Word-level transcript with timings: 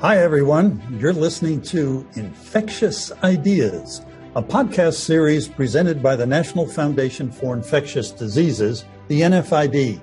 Hi, 0.00 0.18
everyone. 0.18 0.80
You're 1.00 1.12
listening 1.12 1.60
to 1.62 2.06
Infectious 2.14 3.10
Ideas, 3.24 4.00
a 4.36 4.42
podcast 4.44 4.94
series 4.94 5.48
presented 5.48 6.00
by 6.00 6.14
the 6.14 6.24
National 6.24 6.68
Foundation 6.68 7.32
for 7.32 7.52
Infectious 7.52 8.12
Diseases, 8.12 8.84
the 9.08 9.22
NFID, 9.22 10.00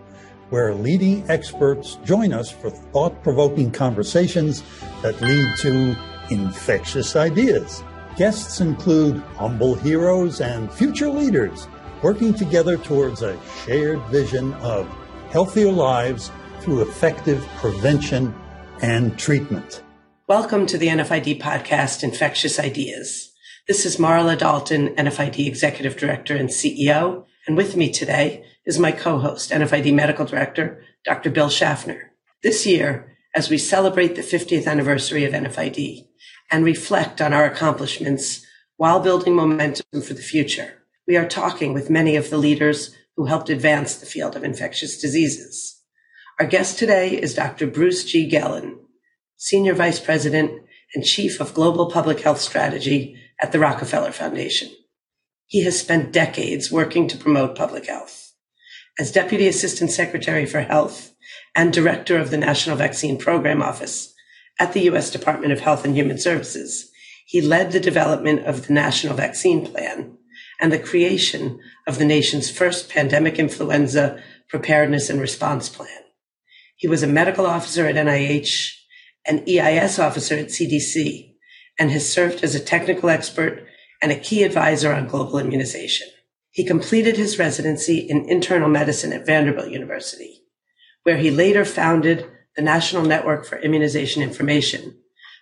where 0.50 0.76
leading 0.76 1.24
experts 1.32 1.98
join 2.04 2.34
us 2.34 2.52
for 2.52 2.70
thought 2.70 3.24
provoking 3.24 3.72
conversations 3.72 4.64
that 5.02 5.22
lead 5.22 5.48
to 5.60 5.96
infectious 6.30 7.16
ideas. 7.16 7.82
Guests 8.18 8.60
include 8.60 9.20
humble 9.38 9.76
heroes 9.76 10.42
and 10.42 10.70
future 10.74 11.10
leaders 11.10 11.70
working 12.02 12.34
together 12.34 12.76
towards 12.76 13.22
a 13.22 13.40
shared 13.64 14.02
vision 14.08 14.54
of 14.56 14.90
healthier 15.30 15.72
lives 15.72 16.34
through 16.60 16.82
effective 16.82 17.48
prevention 17.62 18.36
and 18.82 19.18
treatment. 19.18 19.85
Welcome 20.28 20.66
to 20.68 20.80
the 20.80 20.88
NFID 20.88 21.40
podcast, 21.40 22.02
Infectious 22.02 22.58
Ideas. 22.58 23.32
This 23.68 23.86
is 23.86 23.98
Marla 23.98 24.36
Dalton, 24.36 24.96
NFID 24.96 25.46
Executive 25.46 25.96
Director 25.96 26.36
and 26.36 26.50
CEO. 26.50 27.26
And 27.46 27.56
with 27.56 27.76
me 27.76 27.92
today 27.92 28.44
is 28.66 28.80
my 28.80 28.92
co-host, 28.92 29.52
NFID 29.52 29.94
Medical 29.94 30.26
Director, 30.26 30.84
Dr. 31.04 31.30
Bill 31.30 31.50
Schaffner. 31.50 32.12
This 32.42 32.66
year, 32.66 33.16
as 33.36 33.52
we 33.52 33.60
celebrate 33.60 34.16
the 34.16 34.24
50th 34.24 34.66
anniversary 34.66 35.26
of 35.26 35.34
NFID 35.34 36.08
and 36.50 36.66
reflect 36.66 37.22
on 37.22 37.32
our 37.32 37.46
accomplishments 37.46 38.44
while 38.78 39.00
building 39.00 39.36
momentum 39.36 40.02
for 40.02 40.16
the 40.16 40.24
future, 40.24 40.82
we 41.08 41.18
are 41.18 41.28
talking 41.28 41.72
with 41.72 41.92
many 41.92 42.16
of 42.16 42.32
the 42.32 42.40
leaders 42.40 42.96
who 43.16 43.26
helped 43.26 43.52
advance 43.52 43.94
the 43.94 44.08
field 44.08 44.36
of 44.36 44.44
infectious 44.44 45.00
diseases. 45.00 45.84
Our 46.40 46.48
guest 46.48 46.80
today 46.80 47.12
is 47.12 47.36
Dr. 47.36 47.68
Bruce 47.68 48.04
G. 48.04 48.28
Gellin, 48.28 48.80
Senior 49.38 49.74
Vice 49.74 50.00
President 50.00 50.52
and 50.94 51.04
Chief 51.04 51.40
of 51.42 51.54
Global 51.54 51.92
Public 51.92 52.22
Health 52.22 52.40
Strategy 52.40 53.20
at 53.42 53.52
the 53.52 53.60
Rockefeller 53.60 54.12
Foundation. 54.12 54.70
He 55.48 55.64
has 55.64 55.80
spent 55.80 56.14
decades 56.14 56.72
working 56.72 57.08
to 57.10 57.18
promote 57.18 57.56
public 57.56 57.88
health. 57.88 58.34
As 58.98 59.12
Deputy 59.12 59.48
Assistant 59.48 59.92
Secretary 59.92 60.46
for 60.46 60.62
Health 60.62 61.14
and 61.54 61.74
Director 61.74 62.18
of 62.18 62.32
the 62.32 62.38
National 62.38 62.78
Vaccine 62.78 63.18
Program 63.18 63.62
Office 63.62 64.14
at 64.58 64.72
the 64.72 64.84
U.S. 64.84 65.12
Department 65.12 65.52
of 65.52 65.60
Health 65.60 65.84
and 65.84 65.96
Human 65.96 66.18
Services, 66.18 66.90
he 67.26 67.42
led 67.42 67.72
the 67.72 67.80
development 67.80 68.46
of 68.46 68.68
the 68.68 68.74
National 68.74 69.16
Vaccine 69.16 69.66
Plan 69.66 70.18
and 70.62 70.72
the 70.72 70.80
creation 70.80 71.60
of 71.88 71.98
the 71.98 72.06
nation's 72.06 72.50
first 72.50 72.90
pandemic 72.90 73.38
influenza 73.38 74.22
preparedness 74.48 75.10
and 75.10 75.20
response 75.20 75.68
plan. 75.68 75.90
He 76.78 76.88
was 76.88 77.04
a 77.04 77.08
medical 77.08 77.46
officer 77.46 77.86
at 77.86 77.96
NIH 77.96 78.72
an 79.26 79.44
EIS 79.48 80.00
officer 80.00 80.36
at 80.36 80.48
CDC 80.48 81.34
and 81.80 81.92
has 81.92 82.12
served 82.12 82.44
as 82.44 82.56
a 82.56 82.60
technical 82.60 83.10
expert 83.10 83.66
and 84.02 84.12
a 84.12 84.20
key 84.20 84.44
advisor 84.44 84.94
on 84.94 85.08
global 85.08 85.40
immunization. 85.40 86.08
He 86.52 86.64
completed 86.64 87.18
his 87.18 87.40
residency 87.40 87.98
in 87.98 88.30
internal 88.30 88.70
medicine 88.70 89.12
at 89.12 89.26
Vanderbilt 89.26 89.72
University, 89.72 90.44
where 91.04 91.18
he 91.18 91.32
later 91.32 91.66
founded 91.66 92.30
the 92.56 92.62
National 92.62 93.04
Network 93.04 93.46
for 93.46 93.60
Immunization 93.60 94.24
Information 94.24 94.96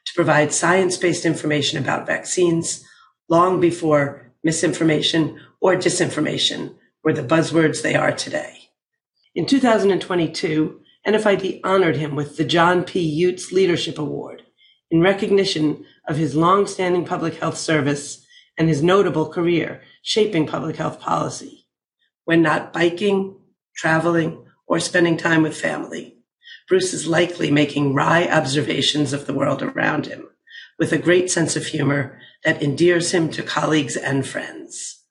to 0.06 0.14
provide 0.16 0.52
science-based 0.52 1.26
information 1.26 1.78
about 1.78 2.08
vaccines 2.08 2.84
long 3.30 3.60
before 3.60 4.34
misinformation 4.44 5.40
or 5.62 5.76
disinformation 5.76 6.76
were 7.04 7.14
the 7.14 7.24
buzzwords 7.24 7.82
they 7.82 7.96
are 7.96 8.12
today. 8.12 8.70
In 9.36 9.46
2022, 9.46 10.80
NFID 11.06 11.60
honored 11.64 11.98
him 11.98 12.16
with 12.16 12.38
the 12.38 12.46
John 12.46 12.84
P. 12.84 13.26
Utz 13.26 13.52
Leadership 13.52 13.98
Award 13.98 14.44
in 14.90 15.02
recognition 15.02 15.86
of 16.08 16.18
his 16.18 16.36
long-standing 16.36 17.06
public 17.06 17.36
health 17.36 17.58
service 17.58 18.26
and 18.58 18.70
his 18.70 18.84
notable 18.84 19.28
career 19.28 19.82
shaping 20.02 20.48
public 20.48 20.76
health 20.78 21.00
policy. 21.00 21.66
When 22.26 22.42
not 22.42 22.72
biking, 22.72 23.36
traveling, 23.76 24.46
or 24.68 24.80
spending 24.80 25.18
time 25.18 25.42
with 25.42 25.60
family, 25.60 26.18
Bruce 26.70 26.94
is 26.94 27.08
likely 27.08 27.52
making 27.52 27.94
wry 27.94 28.28
observations 28.28 29.12
of 29.12 29.26
the 29.26 29.34
world 29.34 29.62
around 29.62 30.06
him 30.06 30.30
with 30.80 30.94
a 30.94 30.98
great 30.98 31.30
sense 31.30 31.56
of 31.56 31.66
humor 31.66 32.20
that 32.44 32.62
endears 32.62 33.12
him 33.12 33.30
to 33.32 33.44
colleagues 33.44 33.98
and 33.98 34.26
friends. 34.26 35.02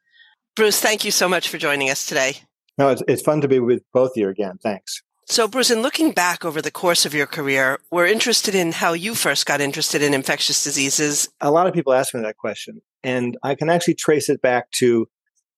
Bruce, 0.57 0.81
thank 0.81 1.05
you 1.05 1.11
so 1.11 1.29
much 1.29 1.49
for 1.49 1.59
joining 1.59 1.91
us 1.91 2.07
today. 2.07 2.37
No, 2.79 2.91
it's, 2.91 3.03
it's 3.07 3.23
fun 3.23 3.41
to 3.43 3.49
be 3.49 3.61
with 3.61 3.83
both 3.93 4.13
of 4.13 4.17
you 4.17 4.29
again. 4.29 4.59
Thanks. 4.63 5.03
So, 5.33 5.49
Bruce, 5.49 5.71
in 5.71 5.81
looking 5.81 6.13
back 6.13 6.45
over 6.45 6.61
the 6.61 6.71
course 6.71 7.07
of 7.07 7.15
your 7.15 7.25
career, 7.25 7.79
we're 7.91 8.07
interested 8.07 8.55
in 8.55 8.73
how 8.73 8.93
you 8.93 9.15
first 9.15 9.47
got 9.47 9.63
interested 9.63 10.03
in 10.03 10.13
infectious 10.13 10.63
diseases. 10.63 11.31
A 11.41 11.51
lot 11.51 11.67
of 11.67 11.73
people 11.73 11.95
ask 11.95 12.15
me 12.15 12.21
that 12.21 12.37
question, 12.37 12.83
and 13.03 13.39
I 13.43 13.55
can 13.55 13.71
actually 13.71 13.95
trace 13.95 14.29
it 14.29 14.43
back 14.43 14.71
to 14.73 15.09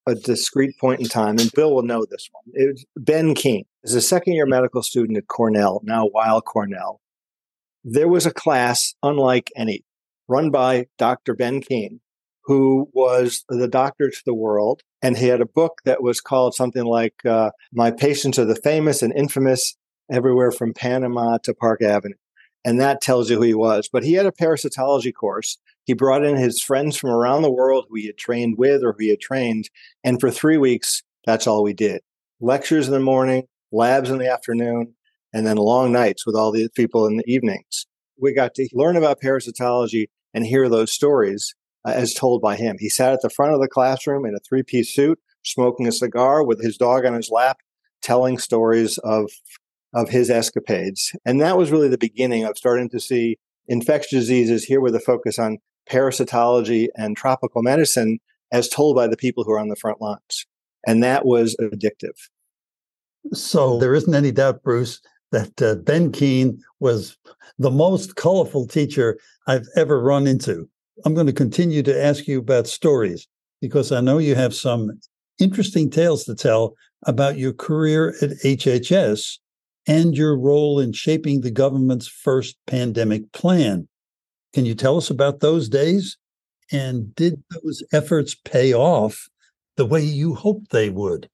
a 0.07 0.15
discrete 0.15 0.79
point 0.79 1.01
in 1.01 1.09
time, 1.09 1.41
and 1.41 1.51
Bill 1.57 1.75
will 1.75 1.83
know 1.83 2.07
this 2.09 2.29
one. 2.31 2.45
It 2.53 2.71
was 2.71 2.87
Ben 2.97 3.35
Kean 3.35 3.65
is 3.83 3.97
a 3.97 4.01
second 4.01 4.35
year 4.35 4.47
medical 4.47 4.81
student 4.81 5.19
at 5.19 5.27
Cornell, 5.27 5.81
now 5.83 6.07
Weill 6.07 6.41
Cornell. 6.41 7.01
There 7.83 8.07
was 8.07 8.27
a 8.27 8.33
class 8.33 8.95
unlike 9.03 9.51
any, 9.57 9.85
run 10.29 10.53
by 10.53 10.87
Dr. 10.99 11.35
Ben 11.35 11.61
Kean, 11.61 12.01
who 12.45 12.89
was 12.93 13.45
the 13.49 13.69
doctor 13.69 14.11
to 14.11 14.23
the 14.27 14.35
world. 14.35 14.83
And 15.03 15.17
he 15.17 15.27
had 15.27 15.41
a 15.41 15.47
book 15.47 15.81
that 15.85 16.03
was 16.03 16.21
called 16.21 16.55
something 16.55 16.85
like 16.85 17.15
uh, 17.25 17.51
My 17.73 17.91
Patients 17.91 18.39
Are 18.39 18.45
the 18.45 18.57
Famous 18.57 19.03
and 19.03 19.13
Infamous 19.15 19.77
Everywhere 20.11 20.51
from 20.51 20.75
Panama 20.75 21.39
to 21.45 21.55
Park 21.55 21.83
Avenue. 21.83 22.17
And 22.65 22.81
that 22.81 23.01
tells 23.01 23.31
you 23.31 23.37
who 23.37 23.43
he 23.43 23.55
was. 23.55 23.89
But 23.93 24.05
he 24.05 24.15
had 24.15 24.27
a 24.27 24.33
parasitology 24.33 25.13
course. 25.15 25.59
He 25.85 25.93
brought 25.93 26.25
in 26.25 26.37
his 26.37 26.63
friends 26.63 26.97
from 26.97 27.11
around 27.11 27.43
the 27.43 27.51
world 27.51 27.87
who 27.89 27.97
he 27.97 28.07
had 28.07 28.17
trained 28.17 28.57
with 28.59 28.83
or 28.83 28.93
who 28.93 29.05
he 29.05 29.11
had 29.11 29.21
trained. 29.21 29.69
And 30.03 30.21
for 30.21 30.31
three 30.31 30.57
weeks, 30.57 31.03
that's 31.27 31.47
all 31.47 31.63
we 31.63 31.75
did. 31.75 32.01
Lectures 32.41 32.87
in 32.87 32.93
the 32.93 33.01
morning, 33.01 33.45
labs 33.73 34.11
in 34.11 34.19
the 34.19 34.31
afternoon, 34.31 34.95
and 35.33 35.47
then 35.47 35.57
long 35.57 35.93
nights 35.93 36.27
with 36.27 36.37
all 36.37 36.53
the 36.53 36.69
people 36.75 37.07
in 37.07 37.17
the 37.17 37.25
evenings. 37.27 37.87
We 38.19 38.33
got 38.33 38.55
to 38.55 38.69
learn 38.73 38.97
about 38.97 39.21
parasitology 39.21 40.07
and 40.33 40.47
hear 40.47 40.69
those 40.69 40.93
stories 40.93 41.55
uh, 41.85 41.93
as 41.95 42.15
told 42.15 42.41
by 42.41 42.57
him. 42.57 42.77
He 42.79 42.89
sat 42.89 43.13
at 43.13 43.21
the 43.23 43.31
front 43.31 43.55
of 43.55 43.61
the 43.61 43.69
classroom 43.69 44.25
in 44.25 44.35
a 44.35 44.41
three 44.41 44.63
piece 44.63 44.95
suit, 44.95 45.19
smoking 45.43 45.87
a 45.87 45.93
cigar 45.93 46.45
with 46.45 46.63
his 46.63 46.77
dog 46.77 47.05
on 47.05 47.15
his 47.15 47.31
lap, 47.31 47.59
telling 48.03 48.39
stories 48.39 48.99
of, 48.99 49.31
of 49.93 50.09
his 50.09 50.31
escapades. 50.31 51.13
And 51.25 51.41
that 51.41 51.57
was 51.57 51.71
really 51.71 51.89
the 51.89 51.99
beginning 51.99 52.45
of 52.45 52.57
starting 52.57 52.89
to 52.91 53.01
see 53.01 53.39
infectious 53.69 54.21
diseases 54.21 54.65
here 54.65 54.81
with 54.81 54.95
a 54.95 55.01
focus 55.01 55.39
on 55.39 55.59
parasitology 55.91 56.89
and 56.97 57.17
tropical 57.17 57.63
medicine 57.63 58.19
as 58.53 58.69
told 58.69 58.97
by 58.97 59.07
the 59.07 59.17
people 59.17 59.45
who 59.45 59.53
are 59.53 59.59
on 59.59 59.69
the 59.69 59.77
front 59.77 60.01
lines. 60.01 60.47
And 60.87 61.03
that 61.03 61.25
was 61.25 61.57
addictive. 61.61 62.17
So 63.33 63.79
there 63.79 63.95
isn't 63.95 64.15
any 64.15 64.33
doubt, 64.33 64.63
Bruce, 64.63 65.01
that 65.33 65.61
uh, 65.63 65.77
Ben 65.77 66.13
Kean 66.13 66.61
was 66.79 67.17
the 67.59 67.71
most 67.71 68.17
colorful 68.17 68.67
teacher 68.67 69.19
I've 69.47 69.67
ever 69.77 70.01
run 70.01 70.27
into. 70.27 70.69
I'm 71.05 71.15
going 71.15 71.27
to 71.27 71.33
continue 71.33 71.83
to 71.83 72.05
ask 72.05 72.27
you 72.27 72.39
about 72.39 72.67
stories 72.67 73.27
because 73.61 73.91
I 73.93 74.01
know 74.01 74.19
you 74.19 74.35
have 74.35 74.55
some 74.55 74.91
interesting 75.41 75.91
tales 75.91 76.25
to 76.25 76.35
tell 76.35 76.75
about 77.07 77.39
your 77.39 77.53
career 77.53 78.15
at 78.23 78.31
HHS 78.45 79.39
and 79.87 80.17
your 80.17 80.39
role 80.39 80.79
in 80.79 80.93
shaping 80.93 81.41
the 81.41 81.51
government's 81.51 82.07
first 82.07 82.57
pandemic 82.67 83.33
plan. 83.33 83.89
Can 84.53 84.65
you 84.65 84.75
tell 84.75 84.97
us 84.97 85.11
about 85.11 85.41
those 85.41 85.69
days? 85.69 86.17
And 86.73 87.15
did 87.15 87.43
those 87.51 87.83
efforts 87.93 88.35
pay 88.35 88.73
off 88.73 89.29
the 89.77 89.85
way 89.85 90.01
you 90.03 90.35
hoped 90.35 90.71
they 90.71 90.91
would? 90.91 91.29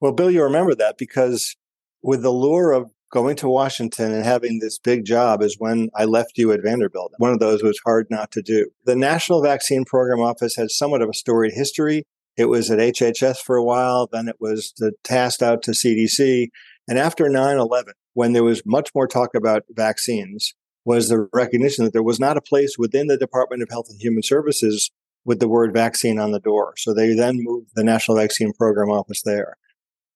Well, 0.00 0.12
Bill, 0.12 0.30
you 0.30 0.42
remember 0.42 0.74
that 0.76 0.98
because 0.98 1.56
with 2.02 2.22
the 2.22 2.30
lure 2.30 2.72
of 2.72 2.90
going 3.10 3.36
to 3.36 3.48
Washington 3.48 4.12
and 4.12 4.24
having 4.24 4.58
this 4.58 4.78
big 4.78 5.04
job 5.04 5.42
is 5.42 5.56
when 5.58 5.90
I 5.94 6.04
left 6.04 6.36
you 6.36 6.52
at 6.52 6.62
Vanderbilt. 6.62 7.12
One 7.18 7.32
of 7.32 7.38
those 7.38 7.62
was 7.62 7.80
hard 7.84 8.06
not 8.10 8.30
to 8.32 8.42
do. 8.42 8.70
The 8.84 8.96
National 8.96 9.42
Vaccine 9.42 9.84
Program 9.84 10.20
Office 10.20 10.56
has 10.56 10.76
somewhat 10.76 11.02
of 11.02 11.08
a 11.08 11.14
storied 11.14 11.54
history. 11.54 12.04
It 12.36 12.46
was 12.46 12.70
at 12.70 12.78
HHS 12.78 13.38
for 13.38 13.56
a 13.56 13.64
while, 13.64 14.08
then 14.10 14.28
it 14.28 14.36
was 14.38 14.72
tasked 15.02 15.42
out 15.42 15.62
to 15.62 15.72
CDC. 15.72 16.48
And 16.86 16.98
after 16.98 17.28
9 17.28 17.58
11, 17.58 17.94
when 18.14 18.32
there 18.32 18.44
was 18.44 18.62
much 18.64 18.90
more 18.94 19.06
talk 19.06 19.34
about 19.34 19.64
vaccines, 19.70 20.54
was 20.84 21.08
the 21.08 21.28
recognition 21.34 21.84
that 21.84 21.92
there 21.92 22.02
was 22.02 22.18
not 22.18 22.36
a 22.36 22.42
place 22.42 22.76
within 22.78 23.08
the 23.08 23.18
Department 23.18 23.62
of 23.62 23.68
Health 23.68 23.88
and 23.90 24.00
Human 24.00 24.22
Services 24.22 24.90
with 25.24 25.38
the 25.38 25.48
word 25.48 25.74
vaccine 25.74 26.18
on 26.18 26.30
the 26.30 26.40
door. 26.40 26.72
So 26.78 26.94
they 26.94 27.12
then 27.14 27.36
moved 27.40 27.72
the 27.74 27.84
National 27.84 28.16
Vaccine 28.16 28.52
Program 28.54 28.88
Office 28.88 29.20
there. 29.22 29.56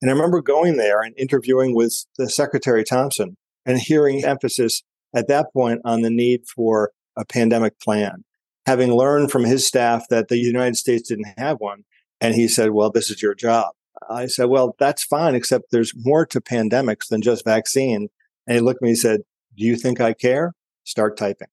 And 0.02 0.10
I 0.10 0.14
remember 0.14 0.42
going 0.42 0.76
there 0.76 1.00
and 1.00 1.14
interviewing 1.16 1.74
with 1.74 2.04
the 2.18 2.28
Secretary 2.28 2.82
Thompson 2.82 3.36
and 3.64 3.78
hearing 3.78 4.24
emphasis 4.24 4.82
at 5.14 5.28
that 5.28 5.52
point 5.52 5.80
on 5.84 6.02
the 6.02 6.10
need 6.10 6.42
for 6.48 6.90
a 7.16 7.24
pandemic 7.24 7.78
plan, 7.80 8.24
having 8.66 8.92
learned 8.92 9.30
from 9.30 9.44
his 9.44 9.64
staff 9.64 10.04
that 10.10 10.26
the 10.26 10.38
United 10.38 10.76
States 10.76 11.08
didn't 11.08 11.38
have 11.38 11.58
one. 11.60 11.84
And 12.20 12.34
he 12.34 12.48
said, 12.48 12.70
well, 12.70 12.90
this 12.90 13.10
is 13.10 13.22
your 13.22 13.34
job. 13.34 13.72
I 14.10 14.26
said, 14.26 14.46
well, 14.46 14.74
that's 14.80 15.04
fine, 15.04 15.36
except 15.36 15.70
there's 15.70 15.92
more 15.96 16.26
to 16.26 16.40
pandemics 16.40 17.08
than 17.08 17.22
just 17.22 17.44
vaccine. 17.44 18.08
And 18.46 18.56
he 18.56 18.60
looked 18.60 18.78
at 18.78 18.82
me 18.82 18.90
and 18.90 18.98
said, 18.98 19.20
do 19.56 19.64
you 19.64 19.76
think 19.76 20.00
I 20.00 20.14
care? 20.14 20.54
Start 20.84 21.16
typing. 21.16 21.48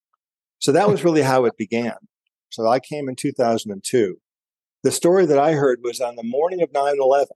So 0.57 0.71
that 0.71 0.89
was 0.89 1.03
really 1.03 1.21
how 1.21 1.45
it 1.45 1.57
began. 1.57 1.95
So 2.49 2.67
I 2.67 2.79
came 2.79 3.07
in 3.07 3.15
2002. 3.15 4.17
The 4.81 4.91
story 4.91 5.25
that 5.27 5.37
I 5.37 5.53
heard 5.53 5.81
was 5.83 5.99
on 6.01 6.15
the 6.15 6.23
morning 6.23 6.61
of 6.61 6.73
9 6.73 6.95
11, 6.99 7.27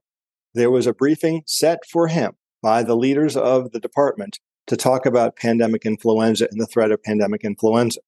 there 0.54 0.70
was 0.70 0.86
a 0.86 0.94
briefing 0.94 1.42
set 1.46 1.80
for 1.90 2.08
him 2.08 2.32
by 2.62 2.82
the 2.82 2.96
leaders 2.96 3.36
of 3.36 3.72
the 3.72 3.80
department 3.80 4.38
to 4.66 4.76
talk 4.76 5.04
about 5.04 5.36
pandemic 5.36 5.84
influenza 5.84 6.48
and 6.50 6.60
the 6.60 6.66
threat 6.66 6.90
of 6.90 7.02
pandemic 7.02 7.44
influenza. 7.44 8.00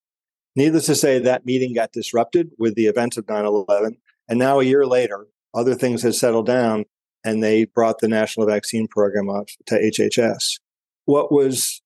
Needless 0.54 0.86
to 0.86 0.94
say, 0.94 1.18
that 1.18 1.44
meeting 1.44 1.74
got 1.74 1.92
disrupted 1.92 2.50
with 2.58 2.74
the 2.74 2.86
events 2.86 3.18
of 3.18 3.28
9 3.28 3.44
11. 3.44 3.98
And 4.28 4.38
now, 4.38 4.58
a 4.58 4.64
year 4.64 4.86
later, 4.86 5.26
other 5.54 5.74
things 5.74 6.02
had 6.02 6.14
settled 6.14 6.46
down 6.46 6.86
and 7.24 7.42
they 7.42 7.64
brought 7.64 7.98
the 7.98 8.08
national 8.08 8.46
vaccine 8.46 8.86
program 8.88 9.28
up 9.28 9.48
to 9.66 9.74
HHS. 9.74 10.60
What 11.04 11.32
was 11.32 11.82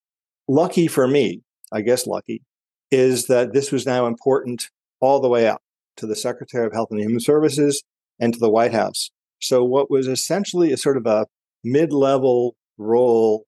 lucky 0.47 0.87
for 0.87 1.09
me, 1.09 1.43
I 1.73 1.81
guess 1.81 2.06
lucky, 2.06 2.43
is 2.91 3.27
that 3.27 3.53
this 3.53 3.73
was 3.73 3.87
now 3.87 4.06
important 4.06 4.69
all 5.01 5.21
the 5.21 5.29
way 5.29 5.49
up 5.49 5.63
to 5.97 6.06
the 6.06 6.17
Secretary 6.17 6.67
of 6.67 6.73
Health 6.73 6.89
and 6.91 7.01
Human 7.01 7.21
Services 7.21 7.83
and 8.21 8.35
to 8.35 8.39
the 8.39 8.51
White 8.51 8.73
House. 8.73 9.11
So, 9.41 9.65
what 9.65 9.91
was 9.91 10.07
essentially 10.07 10.73
a 10.73 10.77
sort 10.77 10.97
of 10.97 11.07
a 11.07 11.27
mid 11.65 11.93
level 11.93 12.57
role 12.79 13.45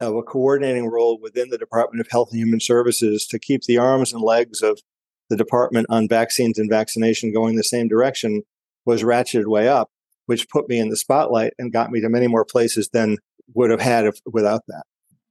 of 0.00 0.14
a 0.14 0.22
coordinating 0.22 0.86
role 0.86 1.18
within 1.20 1.50
the 1.50 1.58
Department 1.58 2.00
of 2.00 2.10
Health 2.10 2.30
and 2.30 2.40
Human 2.40 2.60
Services 2.60 3.26
to 3.28 3.38
keep 3.38 3.62
the 3.62 3.78
arms 3.78 4.12
and 4.12 4.22
legs 4.22 4.60
of 4.60 4.80
the 5.30 5.36
department 5.36 5.86
on 5.88 6.08
vaccines 6.08 6.58
and 6.58 6.70
vaccination 6.70 7.32
going 7.32 7.56
the 7.56 7.64
same 7.64 7.88
direction 7.88 8.42
was 8.84 9.02
ratcheted 9.02 9.46
way 9.46 9.68
up, 9.68 9.90
which 10.26 10.48
put 10.48 10.68
me 10.68 10.78
in 10.78 10.90
the 10.90 10.96
spotlight 10.96 11.52
and 11.58 11.72
got 11.72 11.90
me 11.90 12.00
to 12.00 12.08
many 12.08 12.28
more 12.28 12.44
places 12.44 12.90
than 12.92 13.18
would 13.54 13.70
have 13.70 13.80
had 13.80 14.06
if, 14.06 14.20
without 14.26 14.62
that. 14.68 14.84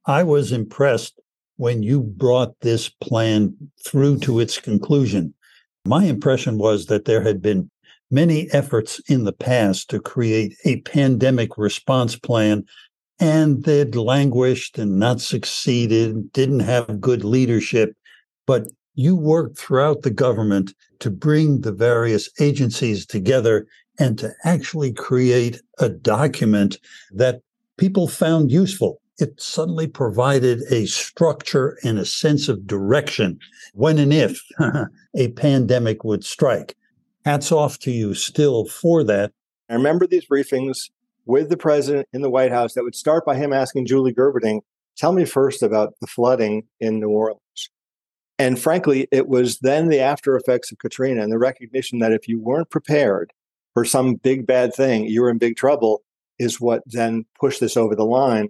I 0.05 0.23
was 0.23 0.51
impressed 0.51 1.19
when 1.57 1.83
you 1.83 2.01
brought 2.01 2.59
this 2.61 2.89
plan 2.89 3.55
through 3.85 4.19
to 4.19 4.39
its 4.39 4.59
conclusion. 4.59 5.33
My 5.85 6.05
impression 6.05 6.57
was 6.57 6.87
that 6.87 7.05
there 7.05 7.21
had 7.21 7.41
been 7.41 7.69
many 8.11 8.49
efforts 8.51 8.99
in 9.07 9.23
the 9.23 9.33
past 9.33 9.89
to 9.89 9.99
create 9.99 10.55
a 10.65 10.81
pandemic 10.81 11.57
response 11.57 12.15
plan 12.15 12.65
and 13.19 13.63
they'd 13.63 13.95
languished 13.95 14.77
and 14.77 14.99
not 14.99 15.21
succeeded, 15.21 16.31
didn't 16.33 16.59
have 16.59 16.99
good 16.99 17.23
leadership. 17.23 17.93
But 18.45 18.67
you 18.93 19.15
worked 19.15 19.57
throughout 19.57 20.01
the 20.01 20.11
government 20.11 20.73
to 20.99 21.09
bring 21.09 21.61
the 21.61 21.71
various 21.71 22.29
agencies 22.39 23.05
together 23.05 23.67
and 23.99 24.17
to 24.19 24.33
actually 24.43 24.91
create 24.91 25.61
a 25.79 25.89
document 25.89 26.77
that 27.11 27.41
people 27.77 28.07
found 28.07 28.51
useful. 28.51 29.01
It 29.17 29.39
suddenly 29.39 29.87
provided 29.87 30.61
a 30.69 30.85
structure 30.85 31.77
and 31.83 31.97
a 31.97 32.05
sense 32.05 32.49
of 32.49 32.67
direction 32.67 33.39
when 33.73 33.97
and 33.97 34.13
if 34.13 34.41
a 35.15 35.29
pandemic 35.29 36.03
would 36.03 36.25
strike. 36.25 36.75
Hats 37.25 37.51
off 37.51 37.79
to 37.79 37.91
you 37.91 38.13
still 38.13 38.65
for 38.65 39.03
that. 39.03 39.31
I 39.67 39.73
remember 39.73 40.05
these 40.05 40.27
briefings 40.27 40.91
with 41.25 41.49
the 41.49 41.57
president 41.57 42.07
in 42.13 42.21
the 42.21 42.29
White 42.29 42.51
House 42.51 42.75
that 42.75 42.83
would 42.83 42.93
start 42.93 43.25
by 43.25 43.35
him 43.35 43.51
asking 43.51 43.87
Julie 43.87 44.13
Gerberding, 44.13 44.61
tell 44.95 45.11
me 45.11 45.25
first 45.25 45.63
about 45.63 45.95
the 45.99 46.05
flooding 46.05 46.67
in 46.79 46.99
New 46.99 47.09
Orleans. 47.09 47.69
And 48.37 48.59
frankly, 48.59 49.07
it 49.11 49.27
was 49.27 49.57
then 49.59 49.87
the 49.87 49.99
after 49.99 50.35
effects 50.35 50.71
of 50.71 50.77
Katrina 50.77 51.23
and 51.23 51.31
the 51.31 51.39
recognition 51.39 51.97
that 51.97 52.11
if 52.11 52.27
you 52.27 52.39
weren't 52.39 52.69
prepared 52.69 53.33
for 53.73 53.83
some 53.85 54.15
big 54.15 54.45
bad 54.45 54.75
thing, 54.75 55.05
you 55.05 55.23
were 55.23 55.31
in 55.31 55.39
big 55.39 55.55
trouble, 55.55 56.03
is 56.37 56.61
what 56.61 56.83
then 56.85 57.25
pushed 57.39 57.59
this 57.59 57.75
over 57.75 57.95
the 57.95 58.05
line. 58.05 58.49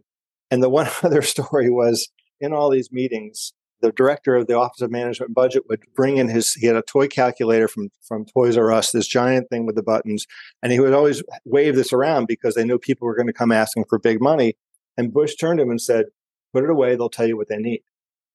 And 0.52 0.62
the 0.62 0.70
one 0.70 0.90
other 1.04 1.22
story 1.22 1.70
was 1.70 2.10
in 2.42 2.52
all 2.52 2.70
these 2.70 2.92
meetings, 2.92 3.54
the 3.86 3.92
director 3.92 4.36
of 4.36 4.48
the 4.48 4.56
Office 4.56 4.82
of 4.82 4.92
Management 4.92 5.30
and 5.30 5.36
Budget 5.36 5.64
would 5.70 5.84
bring 5.96 6.18
in 6.18 6.28
his, 6.28 6.54
he 6.54 6.68
had 6.68 6.76
a 6.76 6.82
toy 6.82 7.08
calculator 7.08 7.68
from, 7.68 7.90
from 8.02 8.26
Toys 8.26 8.58
R 8.58 8.72
Us, 8.72 8.92
this 8.92 9.08
giant 9.08 9.50
thing 9.50 9.66
with 9.66 9.76
the 9.76 9.84
buttons. 9.84 10.26
And 10.64 10.72
he 10.72 10.80
would 10.80 10.94
always 10.94 11.24
wave 11.46 11.76
this 11.76 11.94
around 11.94 12.28
because 12.28 12.56
they 12.56 12.66
knew 12.66 12.80
people 12.80 13.06
were 13.06 13.16
going 13.16 13.28
to 13.28 13.34
come 13.34 13.52
asking 13.52 13.86
for 13.88 14.00
big 14.00 14.22
money. 14.22 14.56
And 14.98 15.14
Bush 15.14 15.36
turned 15.36 15.60
to 15.60 15.64
him 15.64 15.70
and 15.70 15.82
said, 15.82 16.06
put 16.54 16.64
it 16.64 16.70
away. 16.70 16.96
They'll 16.96 17.10
tell 17.10 17.28
you 17.28 17.38
what 17.38 17.50
they 17.50 17.58
need. 17.58 17.82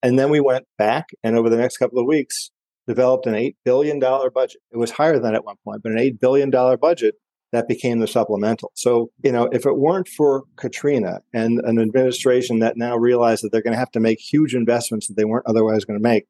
And 0.02 0.18
then 0.18 0.30
we 0.30 0.40
went 0.40 0.66
back 0.78 1.10
and 1.22 1.36
over 1.36 1.50
the 1.50 1.56
next 1.56 1.78
couple 1.78 1.98
of 1.98 2.06
weeks, 2.06 2.50
developed 2.86 3.26
an 3.26 3.34
$8 3.34 3.56
billion 3.64 3.98
budget. 3.98 4.60
It 4.72 4.76
was 4.76 4.90
higher 4.90 5.18
than 5.18 5.34
at 5.34 5.44
one 5.44 5.56
point, 5.64 5.82
but 5.82 5.92
an 5.92 5.98
$8 5.98 6.20
billion 6.20 6.50
budget 6.50 7.16
that 7.52 7.68
became 7.68 7.98
the 7.98 8.06
supplemental. 8.06 8.70
So, 8.74 9.10
you 9.22 9.32
know, 9.32 9.48
if 9.52 9.66
it 9.66 9.76
weren't 9.76 10.08
for 10.08 10.44
Katrina 10.56 11.20
and 11.32 11.60
an 11.60 11.80
administration 11.80 12.60
that 12.60 12.76
now 12.76 12.96
realized 12.96 13.42
that 13.42 13.50
they're 13.52 13.62
going 13.62 13.72
to 13.72 13.78
have 13.78 13.90
to 13.92 14.00
make 14.00 14.20
huge 14.20 14.54
investments 14.54 15.08
that 15.08 15.16
they 15.16 15.24
weren't 15.24 15.46
otherwise 15.46 15.84
going 15.84 15.98
to 15.98 16.02
make, 16.02 16.26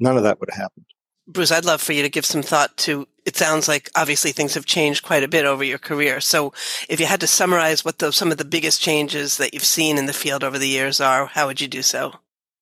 none 0.00 0.16
of 0.16 0.24
that 0.24 0.40
would 0.40 0.50
have 0.50 0.60
happened. 0.60 0.86
Bruce, 1.28 1.52
I'd 1.52 1.66
love 1.66 1.82
for 1.82 1.92
you 1.92 2.02
to 2.02 2.08
give 2.08 2.24
some 2.24 2.42
thought 2.42 2.76
to 2.78 3.06
it 3.28 3.36
sounds 3.36 3.68
like 3.68 3.90
obviously 3.94 4.32
things 4.32 4.54
have 4.54 4.64
changed 4.64 5.04
quite 5.04 5.22
a 5.22 5.28
bit 5.28 5.44
over 5.44 5.62
your 5.62 5.76
career. 5.76 6.18
So 6.18 6.54
if 6.88 6.98
you 6.98 7.04
had 7.04 7.20
to 7.20 7.26
summarize 7.26 7.84
what 7.84 7.98
the, 7.98 8.10
some 8.10 8.32
of 8.32 8.38
the 8.38 8.44
biggest 8.46 8.80
changes 8.80 9.36
that 9.36 9.52
you've 9.52 9.64
seen 9.64 9.98
in 9.98 10.06
the 10.06 10.14
field 10.14 10.42
over 10.42 10.58
the 10.58 10.66
years 10.66 10.98
are, 10.98 11.26
how 11.26 11.46
would 11.46 11.60
you 11.60 11.68
do 11.68 11.82
so? 11.82 12.14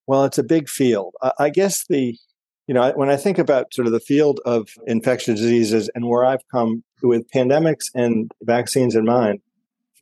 Well, 0.09 0.25
it's 0.25 0.39
a 0.39 0.43
big 0.43 0.69
field. 0.69 1.15
I 1.39 1.51
guess 1.51 1.85
the 1.89 2.19
you 2.67 2.75
know, 2.75 2.93
when 2.97 3.11
I 3.11 3.17
think 3.17 3.39
about 3.39 3.73
sort 3.73 3.87
of 3.87 3.93
the 3.93 4.01
field 4.01 4.41
of 4.45 4.69
infectious 4.87 5.41
diseases 5.41 5.89
and 5.95 6.09
where 6.09 6.25
I've 6.25 6.47
come 6.51 6.83
with 7.03 7.31
pandemics 7.31 7.85
and 7.95 8.31
vaccines 8.43 8.97
in 8.97 9.05
mind, 9.05 9.41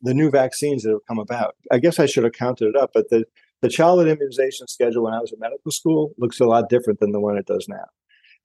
the 0.01 0.13
new 0.13 0.29
vaccines 0.29 0.83
that 0.83 0.91
have 0.91 1.05
come 1.07 1.19
about, 1.19 1.55
I 1.71 1.77
guess 1.77 1.99
I 1.99 2.05
should 2.05 2.23
have 2.23 2.33
counted 2.33 2.69
it 2.69 2.75
up, 2.75 2.91
but 2.93 3.09
the, 3.09 3.25
the 3.61 3.69
childhood 3.69 4.07
immunization 4.07 4.67
schedule 4.67 5.03
when 5.03 5.13
I 5.13 5.19
was 5.19 5.31
in 5.31 5.39
medical 5.39 5.71
school 5.71 6.11
looks 6.17 6.39
a 6.39 6.45
lot 6.45 6.69
different 6.69 6.99
than 6.99 7.11
the 7.11 7.19
one 7.19 7.37
it 7.37 7.45
does 7.45 7.67
now. 7.69 7.85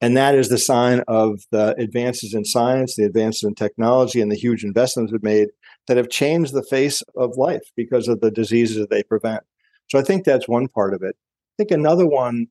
And 0.02 0.17
that 0.17 0.34
is 0.34 0.49
the 0.49 0.58
sign 0.58 1.02
of 1.08 1.40
the 1.50 1.75
advances 1.78 2.32
in 2.32 2.44
science, 2.44 2.96
the 2.96 3.05
advances 3.05 3.43
in 3.43 3.55
technology, 3.55 4.20
and 4.20 4.31
the 4.31 4.37
huge 4.37 4.64
investments 4.64 5.12
we've 5.12 5.22
made 5.22 5.49
that 5.88 5.99
have 5.99 6.08
changed 6.08 6.55
the 6.55 6.62
face 6.62 7.02
of 7.17 7.37
life 7.37 7.70
because 7.76 8.08
of 8.08 8.20
the 8.20 8.31
diseases 8.31 8.76
that 8.78 8.90
they 8.90 9.02
prevent. 9.02 9.43
So 9.88 9.99
I 9.99 10.02
think 10.02 10.25
that's 10.25 10.49
one 10.49 10.69
part 10.69 10.94
of 10.94 11.02
it. 11.02 11.17
I 11.19 11.55
think 11.58 11.70
another 11.70 12.06
one 12.06 12.46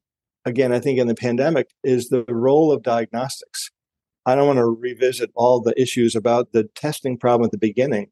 again, 0.45 0.71
I 0.71 0.79
think 0.79 0.99
in 0.99 1.07
the 1.07 1.15
pandemic 1.15 1.69
is 1.83 2.09
the 2.09 2.23
role 2.27 2.71
of 2.71 2.83
diagnostics. 2.83 3.71
I 4.25 4.35
don't 4.35 4.47
want 4.47 4.57
to 4.57 4.65
revisit 4.65 5.31
all 5.35 5.59
the 5.59 5.79
issues 5.79 6.15
about 6.15 6.51
the 6.51 6.65
testing 6.75 7.17
problem 7.17 7.45
at 7.45 7.51
the 7.51 7.57
beginning, 7.57 8.09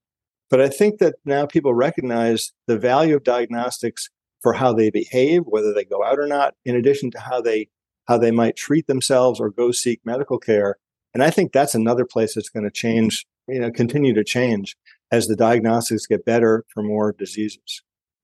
but 0.49 0.61
I 0.61 0.69
think 0.69 0.99
that 0.99 1.15
now 1.25 1.45
people 1.45 1.73
recognize 1.73 2.53
the 2.65 2.77
value 2.77 3.15
of 3.15 3.23
diagnostics 3.23 4.09
for 4.41 4.53
how 4.53 4.73
they 4.73 4.89
behave, 4.89 5.43
whether 5.45 5.73
they 5.73 5.83
go 5.83 6.03
out 6.03 6.19
or 6.19 6.27
not, 6.27 6.55
in 6.65 6.75
addition 6.75 7.11
to 7.11 7.19
how 7.19 7.41
they 7.41 7.67
how 8.07 8.17
they 8.17 8.31
might 8.31 8.55
treat 8.55 8.87
themselves 8.87 9.39
or 9.39 9.49
go 9.49 9.71
seek 9.71 9.99
medical 10.05 10.39
care. 10.39 10.77
And 11.13 11.21
I 11.21 11.29
think 11.29 11.51
that's 11.51 11.75
another 11.75 12.05
place 12.05 12.35
that's 12.35 12.47
going 12.47 12.63
to 12.63 12.71
change, 12.71 13.25
you 13.49 13.59
know, 13.59 13.69
continue 13.69 14.13
to 14.13 14.23
change 14.23 14.77
as 15.11 15.27
the 15.27 15.35
diagnostics 15.35 16.05
get 16.05 16.23
better 16.23 16.63
for 16.73 16.81
more 16.81 17.11
diseases. 17.11 17.81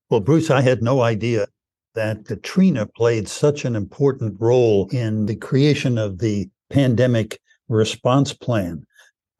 Well, 0.08 0.20
Bruce, 0.20 0.50
I 0.50 0.62
had 0.62 0.82
no 0.82 1.02
idea 1.02 1.48
that 1.94 2.24
Katrina 2.24 2.86
played 2.86 3.28
such 3.28 3.64
an 3.64 3.76
important 3.76 4.36
role 4.40 4.88
in 4.90 5.26
the 5.26 5.36
creation 5.36 5.96
of 5.98 6.18
the 6.18 6.48
pandemic 6.70 7.40
response 7.68 8.32
plan. 8.32 8.84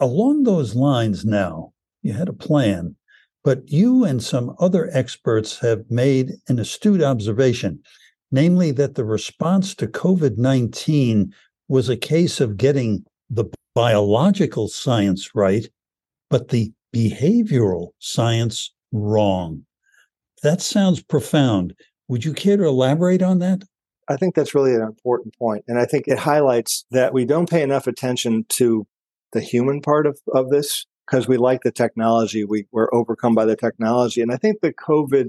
Along 0.01 0.45
those 0.45 0.75
lines, 0.75 1.25
now, 1.25 1.73
you 2.03 2.13
had 2.13 2.29
a 2.29 2.33
plan, 2.33 2.97
but 3.43 3.71
you 3.71 4.05
and 4.05 4.23
some 4.23 4.55
other 4.59 4.89
experts 4.93 5.59
have 5.61 5.85
made 5.91 6.33
an 6.49 6.59
astute 6.59 7.03
observation, 7.03 7.81
namely 8.31 8.71
that 8.73 8.95
the 8.95 9.05
response 9.05 9.75
to 9.77 9.87
COVID 9.87 10.39
19 10.39 11.33
was 11.69 11.89
a 11.89 11.97
case 11.97 12.41
of 12.41 12.57
getting 12.57 13.05
the 13.31 13.45
biological 13.75 14.69
science 14.69 15.35
right, 15.35 15.69
but 16.31 16.49
the 16.49 16.73
behavioral 16.95 17.89
science 17.99 18.73
wrong. 18.93 19.65
That 20.43 20.61
sounds 20.61 21.03
profound. 21.03 21.75
Would 22.09 22.25
you 22.25 22.33
care 22.33 22.57
to 22.57 22.67
elaborate 22.67 23.23
on 23.23 23.39
that? 23.39 23.65
I 24.09 24.17
think 24.17 24.35
that's 24.35 24.55
really 24.55 24.75
an 24.75 24.83
important 24.83 25.37
point. 25.39 25.65
And 25.67 25.79
I 25.79 25.87
think 25.87 26.07
it 26.07 26.19
highlights 26.19 26.85
that 26.91 27.15
we 27.15 27.25
don't 27.25 27.49
pay 27.49 27.63
enough 27.63 27.87
attention 27.87 28.45
to 28.51 28.87
the 29.33 29.41
human 29.41 29.81
part 29.81 30.07
of, 30.07 30.21
of 30.33 30.51
this 30.51 30.87
because 31.07 31.27
we 31.27 31.37
like 31.37 31.63
the 31.63 31.73
technology. 31.73 32.45
We, 32.45 32.67
we're 32.71 32.93
overcome 32.93 33.35
by 33.35 33.47
the 33.47 33.57
technology. 33.57 34.21
And 34.21 34.31
I 34.31 34.37
think 34.37 34.61
the 34.61 34.73
COVID 34.73 35.29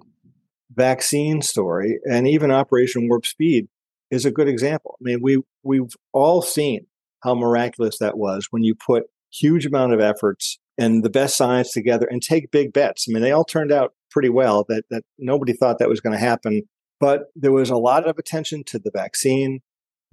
vaccine 0.73 1.41
story 1.41 1.99
and 2.03 2.27
even 2.27 2.51
Operation 2.51 3.07
Warp 3.07 3.25
Speed 3.25 3.67
is 4.11 4.25
a 4.25 4.31
good 4.31 4.47
example. 4.47 4.97
I 4.99 5.03
mean, 5.03 5.19
we, 5.21 5.41
we've 5.63 5.95
all 6.11 6.41
seen 6.41 6.87
how 7.23 7.33
miraculous 7.33 7.97
that 7.99 8.17
was 8.17 8.47
when 8.51 8.63
you 8.63 8.75
put 8.75 9.05
huge 9.31 9.65
amount 9.65 9.93
of 9.93 9.99
efforts 9.99 10.59
and 10.77 11.03
the 11.03 11.09
best 11.09 11.35
science 11.37 11.71
together 11.71 12.05
and 12.05 12.21
take 12.21 12.51
big 12.51 12.73
bets. 12.73 13.07
I 13.07 13.13
mean, 13.13 13.23
they 13.23 13.31
all 13.31 13.45
turned 13.45 13.71
out 13.71 13.93
pretty 14.15 14.29
well 14.29 14.63
that, 14.69 14.85
that 14.89 15.03
nobody 15.19 15.51
thought 15.51 15.77
that 15.79 15.89
was 15.89 15.99
going 15.99 16.13
to 16.13 16.25
happen. 16.25 16.61
But 17.01 17.25
there 17.35 17.51
was 17.51 17.69
a 17.69 17.75
lot 17.75 18.07
of 18.07 18.17
attention 18.17 18.63
to 18.67 18.79
the 18.79 18.89
vaccine. 18.89 19.59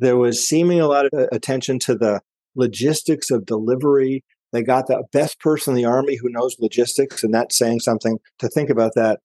There 0.00 0.16
was 0.16 0.44
seeming 0.44 0.80
a 0.80 0.88
lot 0.88 1.06
of 1.06 1.12
uh, 1.16 1.28
attention 1.30 1.78
to 1.80 1.94
the 1.94 2.20
logistics 2.56 3.30
of 3.30 3.46
delivery. 3.46 4.24
They 4.50 4.64
got 4.64 4.88
the 4.88 5.04
best 5.12 5.38
person 5.38 5.72
in 5.72 5.76
the 5.76 5.88
army 5.88 6.16
who 6.16 6.28
knows 6.28 6.56
logistics, 6.58 7.22
and 7.22 7.32
that's 7.32 7.56
saying 7.56 7.78
something 7.78 8.18
to 8.40 8.48
think 8.48 8.70
about 8.70 8.94
that. 8.96 9.20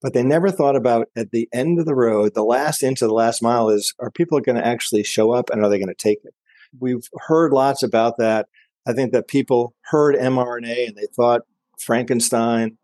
But 0.00 0.14
they 0.14 0.22
never 0.22 0.50
thought 0.50 0.76
about 0.76 1.08
at 1.14 1.30
the 1.30 1.46
end 1.52 1.78
of 1.78 1.84
the 1.84 1.94
road, 1.94 2.32
the 2.34 2.42
last 2.42 2.82
inch 2.82 3.02
of 3.02 3.08
the 3.08 3.14
last 3.14 3.42
mile 3.42 3.68
is 3.68 3.92
are 4.00 4.10
people 4.10 4.40
going 4.40 4.56
to 4.56 4.66
actually 4.66 5.04
show 5.04 5.32
up 5.32 5.50
and 5.50 5.62
are 5.62 5.68
they 5.68 5.78
going 5.78 5.88
to 5.88 5.94
take 5.94 6.20
it? 6.24 6.34
We've 6.80 7.06
heard 7.28 7.52
lots 7.52 7.82
about 7.82 8.16
that. 8.16 8.48
I 8.88 8.94
think 8.94 9.12
that 9.12 9.28
people 9.28 9.74
heard 9.82 10.16
mRNA 10.16 10.88
and 10.88 10.96
they 10.96 11.06
thought 11.14 11.42
Frankenstein. 11.78 12.78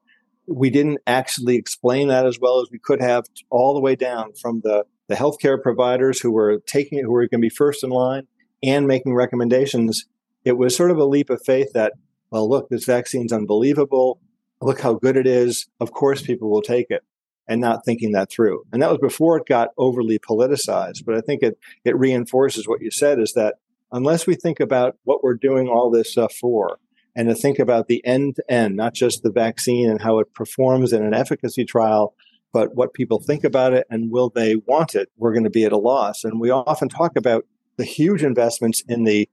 We 0.49 0.71
didn't 0.71 1.01
actually 1.07 1.57
explain 1.57 2.09
that 2.09 2.27
as 2.27 2.39
well 2.41 2.61
as 2.61 2.69
we 2.71 2.79
could 2.79 3.01
have 3.01 3.25
all 3.51 3.75
the 3.75 3.81
way 3.81 3.95
down 3.95 4.33
from 4.33 4.63
the, 4.65 4.85
the 5.07 5.15
healthcare 5.15 5.63
providers 5.63 6.21
who 6.21 6.31
were 6.31 6.61
taking 6.67 6.99
it, 6.99 7.03
who 7.03 7.13
were 7.13 7.23
going 7.23 7.41
to 7.41 7.47
be 7.47 7.49
first 7.51 7.85
in 7.85 7.91
line 7.91 8.27
and 8.63 8.87
making 8.87 9.15
recommendations. 9.15 10.07
It 10.45 10.57
was 10.57 10.75
sort 10.75 10.91
of 10.91 10.99
a 10.99 11.05
leap 11.05 11.31
of 11.31 11.43
faith 11.45 11.73
that, 11.75 11.93
well, 12.31 12.49
look, 12.49 12.69
this 12.69 12.85
vaccine's 12.85 13.33
unbelievable. 13.33 14.21
Look 14.61 14.81
how 14.81 14.95
good 14.95 15.17
it 15.17 15.27
is. 15.27 15.69
Of 15.81 15.93
course, 15.93 16.23
people 16.23 16.51
will 16.51 16.63
take 16.63 16.87
it 16.91 17.03
and 17.47 17.61
not 17.61 17.85
thinking 17.85 18.13
that 18.13 18.31
through. 18.31 18.65
And 18.73 18.83
that 18.83 18.91
was 18.91 18.99
before 18.99 19.39
it 19.39 19.47
got 19.47 19.71
overly 19.79 20.19
politicized. 20.19 21.05
But 21.05 21.15
I 21.15 21.21
think 21.21 21.43
it, 21.43 21.59
it 21.85 21.99
reinforces 21.99 22.67
what 22.67 22.83
you 22.83 22.91
said 22.91 23.19
is 23.19 23.33
that 23.35 23.57
unless 23.91 24.27
we 24.27 24.35
think 24.35 24.61
about 24.61 24.97
what 25.05 25.25
we're 25.25 25.35
doing 25.35 25.69
all 25.69 25.91
this 25.91 26.13
stuff 26.13 26.35
for 26.35 26.79
and 27.19 27.29
to 27.29 27.35
think 27.35 27.59
about 27.59 27.89
the 27.89 28.01
end 28.07 28.37
to 28.37 28.49
end, 28.49 28.77
not 28.77 28.95
just 28.95 29.25
the 29.25 29.33
vaccine 29.33 29.91
and 29.91 30.01
how 30.01 30.21
it 30.21 30.33
performs 30.35 30.93
in 30.93 31.05
an 31.05 31.13
efficacy 31.13 31.65
trial, 31.65 32.15
but 32.53 32.77
what 32.77 32.95
people 32.95 33.19
think 33.19 33.43
about 33.43 33.73
it 33.73 33.89
and 33.91 34.13
will 34.13 34.31
they 34.31 34.55
want 34.55 34.95
it, 34.95 35.11
we're 35.17 35.33
going 35.33 35.43
to 35.43 35.51
be 35.51 35.65
at 35.65 35.73
a 35.73 35.77
loss. 35.77 36.23
And 36.23 36.41
we 36.41 36.51
often 36.51 36.89
talk 36.89 37.17
about 37.17 37.45
the 37.77 37.85
huge 37.85 38.23
investments 38.23 38.85
in 38.89 39.03
the 39.03 39.29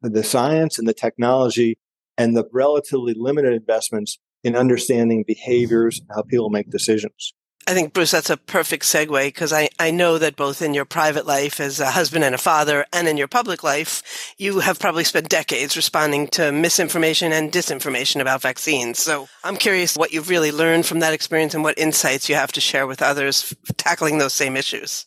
the 0.00 0.22
science 0.22 0.78
and 0.78 0.86
the 0.86 0.94
technology 0.94 1.76
and 2.16 2.36
the 2.36 2.48
relatively 2.52 3.14
limited 3.14 3.52
investments 3.52 4.20
in 4.44 4.54
understanding 4.54 5.24
behaviors 5.26 5.98
and 5.98 6.08
how 6.14 6.22
people 6.22 6.50
make 6.50 6.70
decisions. 6.70 7.34
I 7.68 7.74
think, 7.74 7.92
Bruce, 7.92 8.12
that's 8.12 8.30
a 8.30 8.38
perfect 8.38 8.84
segue 8.84 9.26
because 9.26 9.52
I, 9.52 9.68
I 9.78 9.90
know 9.90 10.16
that 10.16 10.36
both 10.36 10.62
in 10.62 10.72
your 10.72 10.86
private 10.86 11.26
life 11.26 11.60
as 11.60 11.80
a 11.80 11.90
husband 11.90 12.24
and 12.24 12.34
a 12.34 12.38
father 12.38 12.86
and 12.94 13.06
in 13.06 13.18
your 13.18 13.28
public 13.28 13.62
life, 13.62 14.34
you 14.38 14.60
have 14.60 14.80
probably 14.80 15.04
spent 15.04 15.28
decades 15.28 15.76
responding 15.76 16.28
to 16.28 16.50
misinformation 16.50 17.30
and 17.30 17.52
disinformation 17.52 18.22
about 18.22 18.40
vaccines. 18.40 19.00
So 19.00 19.28
I'm 19.44 19.58
curious 19.58 19.96
what 19.96 20.12
you've 20.12 20.30
really 20.30 20.50
learned 20.50 20.86
from 20.86 21.00
that 21.00 21.12
experience 21.12 21.52
and 21.52 21.62
what 21.62 21.78
insights 21.78 22.26
you 22.30 22.36
have 22.36 22.52
to 22.52 22.60
share 22.62 22.86
with 22.86 23.02
others 23.02 23.54
tackling 23.76 24.16
those 24.16 24.32
same 24.32 24.56
issues. 24.56 25.04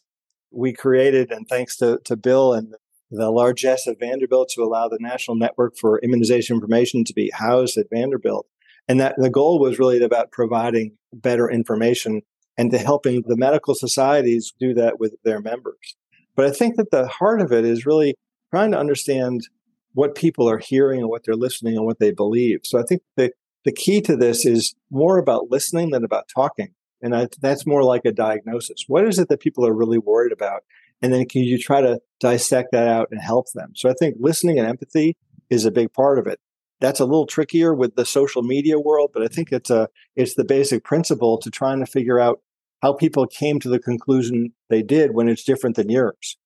We 0.52 0.72
created, 0.72 1.32
and 1.32 1.48
thanks 1.48 1.76
to, 1.78 2.00
to 2.06 2.16
Bill 2.16 2.54
and 2.54 2.76
the 3.10 3.32
largesse 3.32 3.88
of 3.88 3.98
Vanderbilt 4.00 4.50
to 4.50 4.62
allow 4.62 4.88
the 4.88 5.00
National 5.02 5.36
Network 5.36 5.78
for 5.78 6.00
Immunization 6.04 6.58
Information 6.58 7.06
to 7.06 7.14
be 7.14 7.32
housed 7.34 7.80
at 7.80 7.88
Vanderbilt. 7.92 8.46
And 8.88 9.00
that 9.00 9.16
the 9.18 9.32
goal 9.32 9.60
was 9.60 9.80
really 9.80 10.04
about 10.04 10.32
providing 10.32 10.98
better 11.12 11.50
information 11.50 12.22
and 12.62 12.70
to 12.70 12.78
helping 12.78 13.24
the 13.26 13.36
medical 13.36 13.74
societies 13.74 14.54
do 14.60 14.72
that 14.76 15.00
with 15.00 15.16
their 15.24 15.42
members. 15.42 15.96
But 16.36 16.46
I 16.46 16.52
think 16.52 16.76
that 16.76 16.92
the 16.92 17.08
heart 17.08 17.42
of 17.42 17.52
it 17.52 17.66
is 17.66 17.88
really 17.88 18.14
trying 18.52 18.70
to 18.70 18.78
understand 18.78 19.48
what 19.94 20.14
people 20.14 20.48
are 20.48 20.60
hearing 20.60 21.00
and 21.00 21.10
what 21.10 21.24
they're 21.26 21.34
listening 21.34 21.76
and 21.76 21.88
what 21.88 21.98
they 21.98 22.12
believe. 22.12 22.60
So 22.64 22.80
I 22.80 22.84
think 22.84 23.02
the, 23.18 23.32
the 23.66 23.72
key 23.72 24.00
to 24.02 24.16
this 24.16 24.46
is 24.46 24.76
more 24.92 25.18
about 25.18 25.50
listening 25.50 25.90
than 25.90 26.04
about 26.04 26.30
talking. 26.34 26.76
And 27.02 27.16
I, 27.16 27.30
that's 27.42 27.66
more 27.66 27.84
like 27.84 28.06
a 28.06 28.12
diagnosis. 28.12 28.84
What 28.88 29.08
is 29.08 29.18
it 29.18 29.28
that 29.30 29.40
people 29.40 29.66
are 29.66 29.74
really 29.74 29.98
worried 29.98 30.32
about? 30.32 30.62
And 31.02 31.12
then 31.12 31.28
can 31.28 31.42
you 31.42 31.58
try 31.58 31.82
to 31.82 32.00
dissect 32.20 32.74
that 32.74 32.88
out 32.88 33.08
and 33.10 33.20
help 33.20 33.48
them? 33.56 33.72
So 33.76 33.90
I 33.90 33.94
think 33.98 34.18
listening 34.20 34.60
and 34.60 34.68
empathy 34.68 35.18
is 35.50 35.66
a 35.66 35.72
big 35.72 35.94
part 35.94 36.20
of 36.20 36.28
it. 36.28 36.40
That's 36.80 37.00
a 37.00 37.06
little 37.06 37.26
trickier 37.26 37.74
with 37.74 37.96
the 37.96 38.06
social 38.06 38.44
media 38.44 38.80
world, 38.80 39.10
but 39.16 39.24
I 39.24 39.28
think 39.28 39.52
it's 39.52 39.72
a 39.72 39.88
it's 40.16 40.36
the 40.36 40.44
basic 40.44 40.84
principle 40.84 41.40
to 41.40 41.50
trying 41.50 41.80
to 41.80 41.86
figure 41.86 42.20
out 42.20 42.40
how 42.82 42.94
people 42.94 43.28
came 43.28 43.60
to 43.60 43.70
the 43.70 43.80
conclusion 43.80 44.54
they 44.70 44.82
did 44.82 45.14
when 45.14 45.30
it's 45.30 45.44
different 45.44 45.76
than 45.76 45.90
yours. 45.90 46.38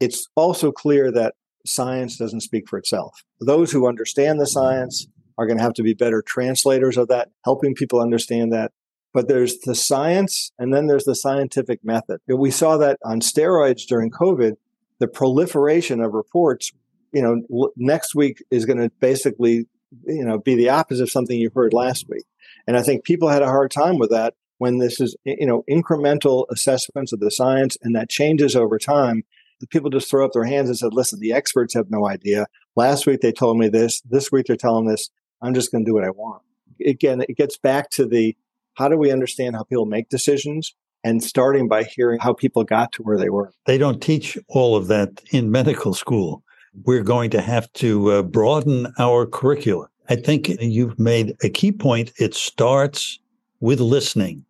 It's 0.00 0.26
also 0.34 0.72
clear 0.72 1.10
that 1.12 1.34
science 1.64 2.16
doesn't 2.16 2.40
speak 2.40 2.68
for 2.68 2.78
itself. 2.78 3.22
Those 3.40 3.72
who 3.72 3.88
understand 3.88 4.40
the 4.40 4.46
science 4.46 5.06
are 5.38 5.46
going 5.46 5.58
to 5.58 5.62
have 5.62 5.74
to 5.74 5.82
be 5.82 5.94
better 5.94 6.22
translators 6.22 6.96
of 6.96 7.08
that, 7.08 7.28
helping 7.44 7.74
people 7.74 8.00
understand 8.00 8.52
that. 8.52 8.72
But 9.12 9.28
there's 9.28 9.58
the 9.58 9.74
science 9.74 10.52
and 10.58 10.72
then 10.72 10.86
there's 10.86 11.04
the 11.04 11.14
scientific 11.14 11.84
method. 11.84 12.20
We 12.28 12.50
saw 12.50 12.76
that 12.78 12.98
on 13.04 13.20
steroids 13.20 13.86
during 13.86 14.10
COVID, 14.10 14.52
the 14.98 15.08
proliferation 15.08 16.00
of 16.00 16.12
reports 16.12 16.72
you 17.16 17.22
know, 17.22 17.70
next 17.76 18.14
week 18.14 18.44
is 18.50 18.66
going 18.66 18.78
to 18.78 18.90
basically, 19.00 19.66
you 20.04 20.24
know, 20.24 20.38
be 20.38 20.54
the 20.54 20.68
opposite 20.68 21.04
of 21.04 21.10
something 21.10 21.38
you 21.38 21.50
heard 21.54 21.72
last 21.72 22.06
week. 22.10 22.24
And 22.66 22.76
I 22.76 22.82
think 22.82 23.04
people 23.04 23.28
had 23.30 23.40
a 23.40 23.46
hard 23.46 23.70
time 23.70 23.98
with 23.98 24.10
that 24.10 24.34
when 24.58 24.78
this 24.78 25.00
is, 25.00 25.16
you 25.24 25.46
know, 25.46 25.64
incremental 25.70 26.46
assessments 26.50 27.12
of 27.12 27.20
the 27.20 27.30
science 27.30 27.76
and 27.82 27.94
that 27.94 28.08
changes 28.08 28.56
over 28.56 28.78
time. 28.78 29.24
The 29.60 29.66
people 29.66 29.90
just 29.90 30.10
throw 30.10 30.24
up 30.24 30.32
their 30.32 30.44
hands 30.44 30.68
and 30.68 30.78
said, 30.78 30.92
listen, 30.92 31.18
the 31.18 31.32
experts 31.32 31.74
have 31.74 31.90
no 31.90 32.06
idea. 32.06 32.46
Last 32.74 33.06
week 33.06 33.20
they 33.20 33.32
told 33.32 33.58
me 33.58 33.68
this. 33.68 34.02
This 34.02 34.30
week 34.30 34.46
they're 34.46 34.56
telling 34.56 34.86
this. 34.86 35.08
I'm 35.40 35.54
just 35.54 35.72
going 35.72 35.84
to 35.84 35.88
do 35.88 35.94
what 35.94 36.04
I 36.04 36.10
want. 36.10 36.42
Again, 36.84 37.22
it 37.26 37.36
gets 37.36 37.56
back 37.56 37.90
to 37.90 38.06
the 38.06 38.36
how 38.74 38.88
do 38.88 38.98
we 38.98 39.10
understand 39.10 39.56
how 39.56 39.62
people 39.62 39.86
make 39.86 40.10
decisions 40.10 40.74
and 41.02 41.22
starting 41.22 41.68
by 41.68 41.84
hearing 41.84 42.18
how 42.18 42.34
people 42.34 42.64
got 42.64 42.92
to 42.92 43.02
where 43.02 43.16
they 43.16 43.30
were. 43.30 43.52
They 43.64 43.78
don't 43.78 44.02
teach 44.02 44.36
all 44.48 44.76
of 44.76 44.88
that 44.88 45.22
in 45.30 45.50
medical 45.50 45.94
school 45.94 46.42
we're 46.84 47.02
going 47.02 47.30
to 47.30 47.40
have 47.40 47.72
to 47.74 48.12
uh, 48.12 48.22
broaden 48.22 48.92
our 48.98 49.26
curricula. 49.26 49.88
I 50.08 50.16
think 50.16 50.48
you've 50.60 50.98
made 50.98 51.34
a 51.42 51.48
key 51.48 51.72
point. 51.72 52.12
It 52.18 52.34
starts 52.34 53.18
with 53.60 53.80
listening. 53.80 54.44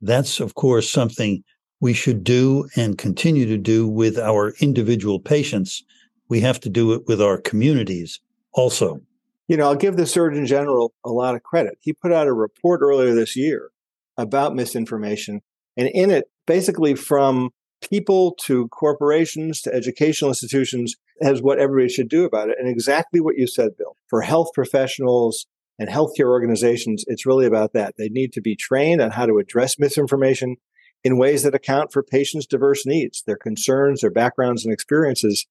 That's, 0.00 0.40
of 0.40 0.54
course, 0.54 0.90
something 0.90 1.42
we 1.80 1.92
should 1.92 2.24
do 2.24 2.68
and 2.76 2.98
continue 2.98 3.46
to 3.46 3.58
do 3.58 3.88
with 3.88 4.18
our 4.18 4.54
individual 4.60 5.18
patients. 5.20 5.82
We 6.28 6.40
have 6.40 6.60
to 6.60 6.68
do 6.68 6.92
it 6.92 7.06
with 7.06 7.20
our 7.20 7.38
communities 7.38 8.20
also. 8.52 9.00
You 9.48 9.56
know, 9.56 9.64
I'll 9.64 9.74
give 9.74 9.96
the 9.96 10.06
Surgeon 10.06 10.46
General 10.46 10.92
a 11.04 11.10
lot 11.10 11.34
of 11.34 11.42
credit. 11.42 11.78
He 11.80 11.92
put 11.92 12.12
out 12.12 12.28
a 12.28 12.32
report 12.32 12.80
earlier 12.82 13.14
this 13.14 13.34
year 13.34 13.70
about 14.16 14.54
misinformation. 14.54 15.40
And 15.76 15.88
in 15.88 16.10
it, 16.10 16.26
basically 16.46 16.94
from 16.94 17.50
people 17.80 18.36
to 18.42 18.68
corporations 18.68 19.62
to 19.62 19.74
educational 19.74 20.30
institutions 20.30 20.96
as 21.22 21.42
what 21.42 21.58
everybody 21.58 21.88
should 21.88 22.08
do 22.08 22.24
about 22.24 22.50
it. 22.50 22.56
And 22.58 22.68
exactly 22.68 23.20
what 23.20 23.36
you 23.36 23.46
said, 23.46 23.76
Bill. 23.76 23.96
For 24.08 24.22
health 24.22 24.48
professionals 24.54 25.46
and 25.80 25.88
healthcare 25.88 26.28
organizations, 26.28 27.04
it's 27.08 27.24
really 27.24 27.46
about 27.46 27.72
that. 27.72 27.94
They 27.96 28.10
need 28.10 28.34
to 28.34 28.42
be 28.42 28.54
trained 28.54 29.00
on 29.00 29.10
how 29.10 29.24
to 29.24 29.38
address 29.38 29.78
misinformation 29.78 30.56
in 31.02 31.16
ways 31.16 31.42
that 31.42 31.54
account 31.54 31.90
for 31.90 32.02
patients' 32.02 32.46
diverse 32.46 32.84
needs, 32.84 33.22
their 33.26 33.38
concerns, 33.38 34.02
their 34.02 34.10
backgrounds 34.10 34.62
and 34.62 34.74
experiences. 34.74 35.46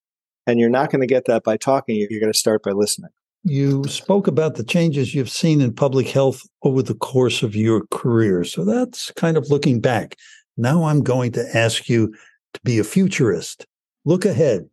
And 0.46 0.60
you're 0.60 0.70
not 0.70 0.92
going 0.92 1.00
to 1.00 1.06
get 1.06 1.24
that 1.26 1.42
by 1.42 1.56
talking. 1.56 1.96
You're 1.96 2.20
going 2.20 2.32
to 2.32 2.38
start 2.38 2.62
by 2.62 2.70
listening. 2.70 3.10
You 3.42 3.82
spoke 3.88 4.28
about 4.28 4.54
the 4.54 4.62
changes 4.62 5.14
you've 5.14 5.30
seen 5.30 5.60
in 5.60 5.74
public 5.74 6.06
health 6.06 6.42
over 6.62 6.80
the 6.80 6.94
course 6.94 7.42
of 7.42 7.56
your 7.56 7.86
career. 7.90 8.44
So 8.44 8.64
that's 8.64 9.10
kind 9.12 9.36
of 9.36 9.50
looking 9.50 9.80
back. 9.80 10.14
Now 10.56 10.84
I'm 10.84 11.02
going 11.02 11.32
to 11.32 11.56
ask 11.56 11.88
you 11.88 12.14
to 12.54 12.60
be 12.62 12.78
a 12.78 12.84
futurist. 12.84 13.66
Look 14.04 14.24
ahead. 14.24 14.68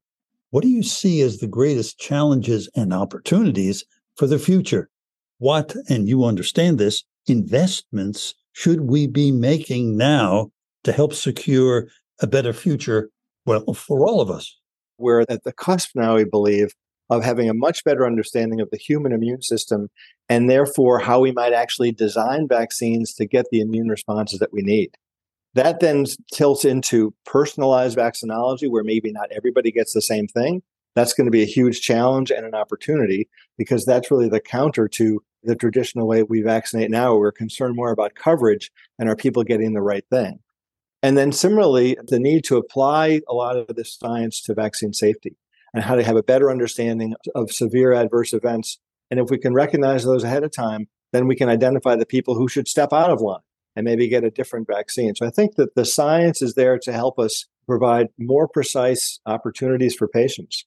What 0.52 0.62
do 0.62 0.70
you 0.70 0.84
see 0.84 1.22
as 1.22 1.40
the 1.40 1.48
greatest 1.48 1.98
challenges 1.98 2.70
and 2.76 2.94
opportunities 2.94 3.86
for 4.18 4.28
the 4.28 4.38
future? 4.38 4.90
What, 5.40 5.76
and 5.90 6.08
you 6.08 6.24
understand 6.26 6.80
this, 6.80 7.04
investments 7.28 8.34
should 8.54 8.82
we 8.82 9.08
be 9.08 9.32
making 9.32 9.98
now 9.98 10.50
to 10.84 10.92
help 10.92 11.14
secure 11.14 11.88
a 12.20 12.28
better 12.28 12.54
future, 12.54 13.10
well, 13.46 13.74
for 13.74 14.08
all 14.08 14.20
of 14.20 14.32
us? 14.32 14.58
We're 14.98 15.26
at 15.30 15.44
the 15.44 15.54
cusp 15.54 15.92
now, 15.94 16.16
we 16.16 16.24
believe, 16.24 16.74
of 17.10 17.24
having 17.24 17.50
a 17.50 17.54
much 17.54 17.84
better 17.84 18.06
understanding 18.06 18.60
of 18.60 18.70
the 18.72 18.78
human 18.78 19.12
immune 19.12 19.42
system 19.42 19.90
and 20.28 20.50
therefore 20.50 21.00
how 21.00 21.20
we 21.20 21.32
might 21.32 21.54
actually 21.54 21.92
design 21.92 22.48
vaccines 22.48 23.14
to 23.14 23.26
get 23.26 23.46
the 23.52 23.62
immune 23.62 23.88
responses 23.88 24.40
that 24.40 24.52
we 24.52 24.62
need. 24.62 24.96
That 25.54 25.80
then 25.80 26.06
tilts 26.34 26.66
into 26.66 27.14
personalized 27.26 27.98
vaccinology, 27.98 28.70
where 28.70 28.84
maybe 28.84 29.12
not 29.12 29.32
everybody 29.32 29.72
gets 29.72 29.94
the 29.94 30.02
same 30.02 30.28
thing. 30.28 30.62
That's 30.98 31.14
going 31.14 31.26
to 31.26 31.32
be 31.32 31.44
a 31.44 31.46
huge 31.46 31.82
challenge 31.82 32.32
and 32.32 32.44
an 32.44 32.56
opportunity 32.56 33.30
because 33.56 33.86
that's 33.86 34.10
really 34.10 34.30
the 34.30 34.40
counter 34.40 34.88
to 34.88 35.22
the 35.44 35.56
traditional 35.56 36.08
way 36.08 36.24
we 36.24 36.42
vaccinate 36.42 36.90
now. 36.90 37.16
We're 37.16 37.32
concerned 37.32 37.76
more 37.76 37.92
about 37.92 38.16
coverage 38.16 38.72
and 38.98 39.08
are 39.08 39.16
people 39.16 39.44
getting 39.44 39.74
the 39.74 39.82
right 39.84 40.04
thing. 40.10 40.40
And 41.04 41.16
then 41.16 41.32
similarly, 41.32 41.98
the 42.08 42.20
need 42.20 42.46
to 42.46 42.58
apply 42.58 43.22
a 43.30 43.36
lot 43.36 43.58
of 43.58 43.76
this 43.76 43.94
science 43.94 44.42
to 44.42 44.56
vaccine 44.56 44.92
safety 44.92 45.38
and 45.72 45.84
how 45.84 45.94
to 45.94 46.04
have 46.04 46.16
a 46.16 46.24
better 46.24 46.50
understanding 46.50 47.14
of 47.36 47.52
severe 47.52 47.94
adverse 47.94 48.34
events. 48.34 48.80
And 49.12 49.20
if 49.20 49.30
we 49.30 49.38
can 49.38 49.54
recognize 49.54 50.04
those 50.04 50.24
ahead 50.24 50.44
of 50.44 50.52
time, 50.52 50.88
then 51.14 51.28
we 51.28 51.36
can 51.36 51.48
identify 51.48 51.96
the 51.96 52.08
people 52.08 52.34
who 52.34 52.48
should 52.48 52.68
step 52.68 52.92
out 52.92 53.12
of 53.12 53.22
line 53.22 53.42
and 53.76 53.86
maybe 53.86 54.08
get 54.08 54.24
a 54.24 54.32
different 54.32 54.66
vaccine. 54.66 55.14
So 55.14 55.28
I 55.28 55.30
think 55.30 55.58
that 55.58 55.76
the 55.76 55.86
science 55.86 56.42
is 56.42 56.56
there 56.56 56.80
to 56.80 56.92
help 56.92 57.20
us 57.20 57.46
provide 57.68 58.08
more 58.18 58.48
precise 58.48 59.20
opportunities 59.28 59.94
for 59.94 60.08
patients. 60.08 60.66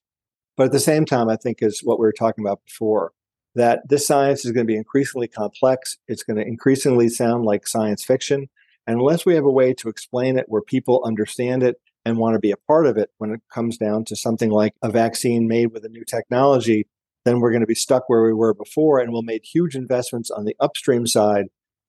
But 0.57 0.65
at 0.65 0.71
the 0.71 0.79
same 0.79 1.05
time, 1.05 1.29
I 1.29 1.37
think 1.37 1.57
is 1.61 1.81
what 1.81 1.99
we 1.99 2.05
were 2.05 2.11
talking 2.11 2.43
about 2.43 2.63
before, 2.65 3.13
that 3.55 3.87
this 3.89 4.05
science 4.05 4.45
is 4.45 4.51
going 4.51 4.65
to 4.65 4.71
be 4.71 4.77
increasingly 4.77 5.27
complex. 5.27 5.97
It's 6.07 6.23
going 6.23 6.37
to 6.37 6.45
increasingly 6.45 7.09
sound 7.09 7.45
like 7.45 7.67
science 7.67 8.03
fiction. 8.03 8.49
And 8.87 8.99
unless 8.99 9.25
we 9.25 9.35
have 9.35 9.45
a 9.45 9.51
way 9.51 9.73
to 9.75 9.89
explain 9.89 10.37
it 10.37 10.45
where 10.47 10.61
people 10.61 11.03
understand 11.05 11.63
it 11.63 11.77
and 12.03 12.17
want 12.17 12.33
to 12.33 12.39
be 12.39 12.51
a 12.51 12.57
part 12.57 12.87
of 12.87 12.97
it 12.97 13.11
when 13.17 13.31
it 13.31 13.41
comes 13.53 13.77
down 13.77 14.05
to 14.05 14.15
something 14.15 14.49
like 14.49 14.73
a 14.81 14.89
vaccine 14.89 15.47
made 15.47 15.67
with 15.67 15.85
a 15.85 15.89
new 15.89 16.03
technology, 16.03 16.87
then 17.25 17.39
we're 17.39 17.51
going 17.51 17.61
to 17.61 17.67
be 17.67 17.75
stuck 17.75 18.09
where 18.09 18.23
we 18.23 18.33
were 18.33 18.53
before. 18.53 18.99
And 18.99 19.11
we'll 19.11 19.21
make 19.21 19.45
huge 19.45 19.75
investments 19.75 20.31
on 20.31 20.45
the 20.45 20.55
upstream 20.59 21.05
side, 21.05 21.45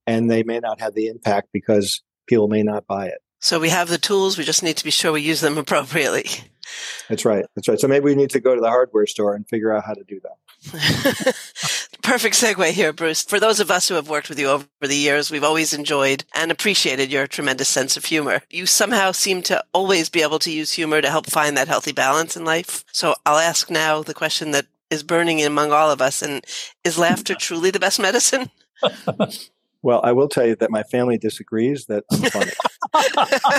and 0.07 0.31
they 0.31 0.42
may 0.42 0.61
not 0.61 0.81
have 0.81 0.95
the 0.95 1.07
impact 1.07 1.49
because 1.52 2.02
people 2.26 2.49
may 2.49 2.62
not 2.62 2.87
buy 2.87 3.07
it. 3.07 3.19
So 3.42 3.58
we 3.58 3.70
have 3.70 3.88
the 3.88 3.99
tools. 3.99 4.38
We 4.38 4.44
just 4.44 4.62
need 4.62 4.76
to 4.76 4.84
be 4.84 4.90
sure 4.90 5.12
we 5.12 5.20
use 5.20 5.40
them 5.40 5.58
appropriately. 5.58 6.26
That's 7.08 7.25
right. 7.25 7.44
That's 7.54 7.68
right. 7.68 7.78
So 7.78 7.88
maybe 7.88 8.04
we 8.04 8.14
need 8.14 8.30
to 8.30 8.40
go 8.40 8.54
to 8.54 8.61
the 8.61 8.68
hardware 8.68 9.06
store 9.06 9.34
and 9.34 9.46
figure 9.46 9.75
out 9.76 9.84
how 9.84 9.94
to 9.94 10.04
do 10.04 10.20
that. 10.20 11.34
Perfect 12.02 12.37
segue 12.37 12.70
here, 12.70 12.92
Bruce. 12.92 13.22
For 13.22 13.40
those 13.40 13.61
of 13.61 13.70
us 13.70 13.88
who 13.88 13.96
have 13.96 14.08
worked 14.08 14.28
with 14.28 14.38
you 14.38 14.49
over 14.49 14.66
the 14.80 14.96
years, 14.96 15.30
we've 15.30 15.44
always 15.44 15.72
enjoyed 15.72 16.25
and 16.34 16.50
appreciated 16.50 17.12
your 17.12 17.26
tremendous 17.26 17.68
sense 17.68 17.96
of 17.96 18.04
humor. 18.04 18.42
You 18.49 18.66
somehow 18.66 19.11
seem 19.12 19.42
to 19.42 19.62
always 19.75 20.08
be 20.08 20.22
able 20.22 20.38
to 20.40 20.50
use 20.50 20.72
humor 20.72 21.02
to 21.02 21.11
help 21.11 21.26
find 21.26 21.56
that 21.56 21.68
healthy 21.68 21.92
balance 21.92 22.37
in 22.37 22.44
life. 22.44 22.84
So 22.92 23.16
I'll 23.26 23.38
ask 23.38 23.70
now 23.70 24.02
the 24.02 24.14
question 24.14 24.52
that 24.52 24.66
is 24.88 25.02
burning 25.02 25.42
among 25.42 25.72
all 25.72 25.90
of 25.90 26.00
us 26.00 26.22
and 26.22 26.44
is 26.84 26.99
laughter 26.99 27.34
truly 27.34 27.70
the 27.70 27.80
best 27.80 27.99
medicine? 27.99 28.50
Well, 29.83 30.01
I 30.05 30.12
will 30.12 30.29
tell 30.29 30.47
you 30.47 30.55
that 30.57 30.71
my 30.71 30.85
family 30.85 31.19
disagrees 31.19 31.87
that 31.87 32.05
I'm 32.12 32.31
funny, 32.31 32.53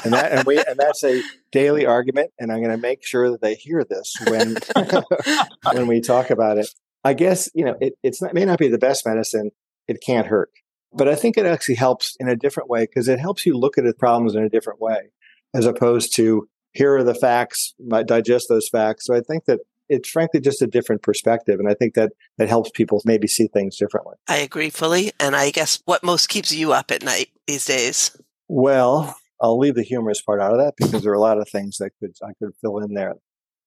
and 0.05 0.13
that 0.13 0.31
and 0.31 0.45
we 0.45 0.57
and 0.57 0.77
that's 0.77 1.03
a 1.03 1.21
daily 1.51 1.85
argument. 1.85 2.31
And 2.39 2.51
I'm 2.51 2.59
going 2.59 2.71
to 2.71 2.81
make 2.81 3.05
sure 3.05 3.29
that 3.31 3.41
they 3.41 3.55
hear 3.55 3.83
this 3.83 4.15
when 4.27 4.57
when 5.73 5.87
we 5.87 5.99
talk 5.99 6.29
about 6.29 6.57
it. 6.57 6.69
I 7.03 7.13
guess 7.13 7.49
you 7.53 7.65
know 7.65 7.75
it, 7.81 7.93
it's 8.03 8.21
not, 8.21 8.33
may 8.33 8.45
not 8.45 8.59
be 8.59 8.69
the 8.69 8.77
best 8.77 9.05
medicine. 9.05 9.51
It 9.87 10.01
can't 10.01 10.27
hurt, 10.27 10.49
but 10.93 11.09
I 11.09 11.15
think 11.15 11.37
it 11.37 11.45
actually 11.45 11.75
helps 11.75 12.15
in 12.19 12.29
a 12.29 12.37
different 12.37 12.69
way 12.69 12.85
because 12.85 13.09
it 13.09 13.19
helps 13.19 13.45
you 13.45 13.57
look 13.57 13.77
at 13.77 13.83
the 13.83 13.93
problems 13.93 14.33
in 14.33 14.43
a 14.43 14.49
different 14.49 14.79
way, 14.79 15.09
as 15.53 15.65
opposed 15.65 16.15
to 16.15 16.47
here 16.71 16.95
are 16.95 17.03
the 17.03 17.15
facts, 17.15 17.75
digest 18.05 18.47
those 18.49 18.69
facts. 18.69 19.05
So 19.05 19.13
I 19.13 19.21
think 19.21 19.45
that 19.45 19.59
it's 19.89 20.09
frankly 20.09 20.39
just 20.39 20.61
a 20.61 20.67
different 20.67 21.01
perspective. 21.01 21.59
And 21.59 21.69
I 21.69 21.73
think 21.73 21.93
that 21.95 22.13
that 22.37 22.49
helps 22.49 22.71
people 22.71 23.01
maybe 23.05 23.27
see 23.27 23.47
things 23.47 23.77
differently. 23.77 24.15
I 24.27 24.37
agree 24.37 24.69
fully. 24.69 25.11
And 25.19 25.35
I 25.35 25.51
guess 25.51 25.81
what 25.85 26.03
most 26.03 26.29
keeps 26.29 26.53
you 26.53 26.73
up 26.73 26.91
at 26.91 27.03
night 27.03 27.29
these 27.47 27.65
days? 27.65 28.15
Well, 28.47 29.15
I'll 29.41 29.59
leave 29.59 29.75
the 29.75 29.83
humorous 29.83 30.21
part 30.21 30.41
out 30.41 30.53
of 30.53 30.59
that 30.59 30.75
because 30.77 31.03
there 31.03 31.11
are 31.11 31.15
a 31.15 31.21
lot 31.21 31.39
of 31.39 31.49
things 31.49 31.77
that 31.77 31.91
could 31.99 32.15
I 32.23 32.33
could 32.39 32.53
fill 32.61 32.79
in 32.79 32.93
there. 32.93 33.15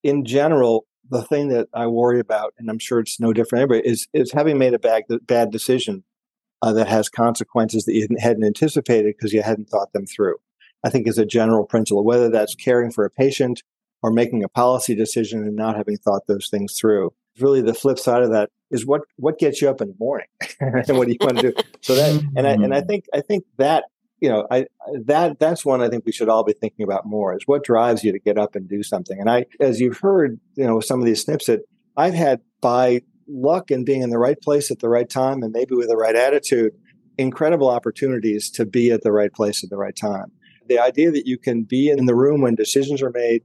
In 0.03 0.25
general, 0.25 0.87
the 1.11 1.23
thing 1.23 1.49
that 1.49 1.69
I 1.75 1.87
worry 1.87 2.21
about, 2.21 2.55
and 2.59 2.71
I'm 2.71 2.79
sure 2.79 3.01
it's 3.01 3.21
no 3.21 3.33
different 3.33 3.63
everybody, 3.63 3.89
is 3.89 4.09
is 4.13 4.33
having 4.33 4.59
made 4.59 4.75
a 4.75 4.79
bad 4.79 5.05
bad 5.27 5.51
decision 5.51 6.05
uh, 6.63 6.73
that 6.73 6.89
has 6.89 7.09
consequences 7.09 7.85
that 7.85 7.95
you 7.95 8.07
hadn't 8.19 8.45
anticipated 8.45 9.15
because 9.17 9.33
you 9.33 9.43
hadn't 9.43 9.69
thought 9.69 9.93
them 9.93 10.07
through. 10.07 10.37
I 10.85 10.91
think 10.91 11.07
is 11.07 11.19
a 11.19 11.27
general 11.27 11.67
principle, 11.67 12.05
whether 12.05 12.31
that's 12.31 12.55
caring 12.55 12.91
for 12.91 13.05
a 13.05 13.11
patient 13.11 13.63
or 14.03 14.11
making 14.11 14.45
a 14.45 14.49
policy 14.49 14.95
decision 14.95 15.43
and 15.43 15.57
not 15.57 15.77
having 15.77 15.97
thought 15.97 16.27
those 16.27 16.49
things 16.49 16.79
through. 16.79 17.13
Really, 17.39 17.63
the 17.63 17.75
flip 17.75 17.99
side 17.99 18.23
of 18.23 18.33
that 18.33 18.51
is 18.71 18.87
what 18.87 19.03
what 19.17 19.39
gets 19.39 19.61
you 19.61 19.69
up 19.69 19.81
in 19.81 19.89
the 19.89 19.97
morning, 19.99 20.29
and 20.61 20.97
what 20.97 21.07
do 21.07 21.13
you 21.13 21.19
want 21.21 21.39
to 21.39 21.53
do? 21.53 21.63
So 21.83 21.95
that, 21.95 22.23
and 22.35 22.47
I 22.47 22.53
and 22.53 22.75
I 22.75 22.79
mm-hmm. 22.79 22.89
think 22.89 23.05
I 23.13 23.21
think 23.21 23.45
that 23.59 23.85
you 24.21 24.29
know, 24.29 24.47
I 24.51 24.67
that 25.05 25.39
that's 25.39 25.65
one 25.65 25.83
I 25.83 25.89
think 25.89 26.05
we 26.07 26.13
should 26.13 26.29
all 26.29 26.45
be 26.45 26.55
thinking 26.55 26.85
about 26.85 27.07
more 27.07 27.37
is 27.37 27.43
what 27.47 27.65
drives 27.65 28.03
you 28.03 28.13
to 28.13 28.19
get 28.19 28.39
up 28.39 28.55
and 28.55 28.69
do 28.69 28.83
something. 28.83 29.21
And 29.21 29.29
I, 29.29 29.47
as 29.61 29.81
you've 29.81 29.99
heard, 29.99 30.41
you 30.55 30.67
know, 30.67 30.81
some 30.81 31.01
of 31.01 31.07
these 31.07 31.23
snippets, 31.23 31.51
I've 31.97 32.15
had 32.15 32.41
by 32.61 33.03
luck 33.29 33.71
and 33.71 33.85
being 33.85 34.03
in 34.03 34.11
the 34.11 34.19
right 34.19 34.41
place 34.41 34.71
at 34.71 34.79
the 34.79 34.89
right 34.89 35.09
time, 35.09 35.43
and 35.43 35.53
maybe 35.53 35.75
with 35.75 35.89
the 35.89 35.97
right 35.97 36.17
attitude, 36.17 36.73
incredible 37.19 37.69
opportunities 37.69 38.51
to 38.51 38.65
be 38.65 38.91
at 38.91 39.03
the 39.03 39.13
right 39.13 39.33
place 39.33 39.63
at 39.63 39.71
the 39.71 39.77
right 39.77 39.97
time. 39.97 40.33
The 40.69 40.79
idea 40.79 41.11
that 41.11 41.27
you 41.27 41.39
can 41.39 41.63
be 41.63 41.91
in 41.91 42.07
the 42.07 42.15
room 42.15 42.41
when 42.41 42.55
decisions 42.55 43.03
are 43.03 43.11
made, 43.11 43.43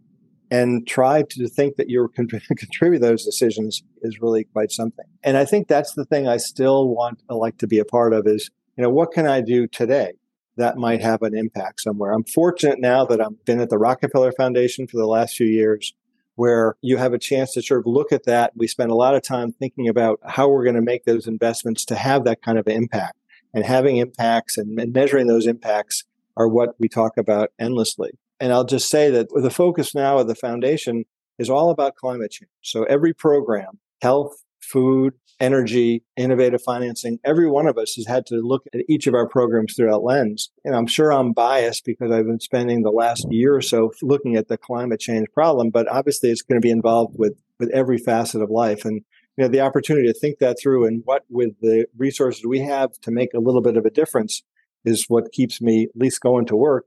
and 0.51 0.85
try 0.85 1.23
to 1.23 1.47
think 1.47 1.77
that 1.77 1.89
you're 1.89 2.09
contribute 2.09 2.99
those 2.99 3.25
decisions 3.25 3.81
is 4.01 4.21
really 4.21 4.43
quite 4.43 4.71
something. 4.71 5.05
And 5.23 5.37
I 5.37 5.45
think 5.45 5.67
that's 5.67 5.93
the 5.93 6.05
thing 6.05 6.27
I 6.27 6.37
still 6.37 6.89
want 6.89 7.23
like 7.29 7.57
to 7.59 7.67
be 7.67 7.79
a 7.79 7.85
part 7.85 8.13
of 8.13 8.27
is, 8.27 8.51
you 8.77 8.83
know, 8.83 8.89
what 8.89 9.13
can 9.13 9.25
I 9.25 9.39
do 9.39 9.65
today 9.65 10.13
that 10.57 10.77
might 10.77 11.01
have 11.01 11.21
an 11.21 11.35
impact 11.35 11.81
somewhere? 11.81 12.11
I'm 12.11 12.25
fortunate 12.25 12.79
now 12.79 13.05
that 13.05 13.21
I've 13.21 13.43
been 13.45 13.61
at 13.61 13.69
the 13.69 13.77
Rockefeller 13.77 14.33
Foundation 14.33 14.87
for 14.87 14.97
the 14.97 15.07
last 15.07 15.37
few 15.37 15.47
years 15.47 15.93
where 16.35 16.75
you 16.81 16.97
have 16.97 17.13
a 17.13 17.19
chance 17.19 17.53
to 17.53 17.61
sort 17.61 17.79
of 17.81 17.85
look 17.85 18.11
at 18.11 18.25
that. 18.25 18.51
We 18.55 18.67
spend 18.67 18.91
a 18.91 18.95
lot 18.95 19.15
of 19.15 19.21
time 19.21 19.53
thinking 19.53 19.87
about 19.87 20.19
how 20.25 20.49
we're 20.49 20.63
going 20.63 20.75
to 20.75 20.81
make 20.81 21.05
those 21.05 21.27
investments 21.27 21.85
to 21.85 21.95
have 21.95 22.25
that 22.25 22.41
kind 22.41 22.57
of 22.57 22.67
impact 22.67 23.17
and 23.53 23.65
having 23.65 23.97
impacts 23.97 24.57
and 24.57 24.75
measuring 24.93 25.27
those 25.27 25.47
impacts 25.47 26.03
are 26.35 26.47
what 26.47 26.75
we 26.79 26.87
talk 26.87 27.17
about 27.17 27.51
endlessly. 27.59 28.11
And 28.41 28.51
I'll 28.51 28.65
just 28.65 28.89
say 28.89 29.11
that 29.11 29.27
the 29.31 29.51
focus 29.51 29.93
now 29.93 30.17
of 30.17 30.27
the 30.27 30.33
foundation 30.33 31.05
is 31.37 31.47
all 31.47 31.69
about 31.69 31.95
climate 31.95 32.31
change. 32.31 32.49
So 32.61 32.83
every 32.85 33.13
program, 33.13 33.79
health, 34.01 34.33
food, 34.59 35.13
energy, 35.39 36.03
innovative 36.17 36.61
financing, 36.63 37.19
every 37.23 37.47
one 37.47 37.67
of 37.67 37.77
us 37.77 37.93
has 37.95 38.07
had 38.07 38.25
to 38.27 38.35
look 38.35 38.63
at 38.73 38.81
each 38.89 39.05
of 39.05 39.13
our 39.13 39.27
programs 39.27 39.75
through 39.75 39.91
that 39.91 39.99
lens. 39.99 40.49
And 40.65 40.75
I'm 40.75 40.87
sure 40.87 41.13
I'm 41.13 41.33
biased 41.33 41.85
because 41.85 42.11
I've 42.11 42.25
been 42.25 42.39
spending 42.39 42.81
the 42.81 42.89
last 42.89 43.27
year 43.29 43.55
or 43.55 43.61
so 43.61 43.91
looking 44.01 44.35
at 44.35 44.47
the 44.47 44.57
climate 44.57 44.99
change 44.99 45.27
problem, 45.33 45.69
but 45.69 45.87
obviously 45.87 46.31
it's 46.31 46.41
going 46.41 46.59
to 46.59 46.65
be 46.65 46.71
involved 46.71 47.17
with, 47.17 47.33
with 47.59 47.69
every 47.69 47.99
facet 47.99 48.41
of 48.41 48.49
life. 48.49 48.85
And 48.85 49.03
you 49.37 49.43
know, 49.43 49.49
the 49.49 49.61
opportunity 49.61 50.07
to 50.07 50.19
think 50.19 50.39
that 50.39 50.57
through 50.59 50.85
and 50.87 51.03
what 51.05 51.23
with 51.29 51.53
the 51.61 51.85
resources 51.95 52.43
we 52.43 52.59
have 52.59 52.91
to 53.01 53.11
make 53.11 53.35
a 53.35 53.39
little 53.39 53.61
bit 53.61 53.77
of 53.77 53.85
a 53.85 53.91
difference 53.91 54.41
is 54.83 55.05
what 55.07 55.31
keeps 55.31 55.61
me 55.61 55.83
at 55.83 55.99
least 56.01 56.21
going 56.21 56.47
to 56.47 56.55
work 56.55 56.85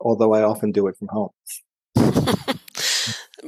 although 0.00 0.34
I 0.34 0.42
often 0.42 0.72
do 0.72 0.86
it 0.88 0.96
from 0.96 1.08
home. 1.08 1.30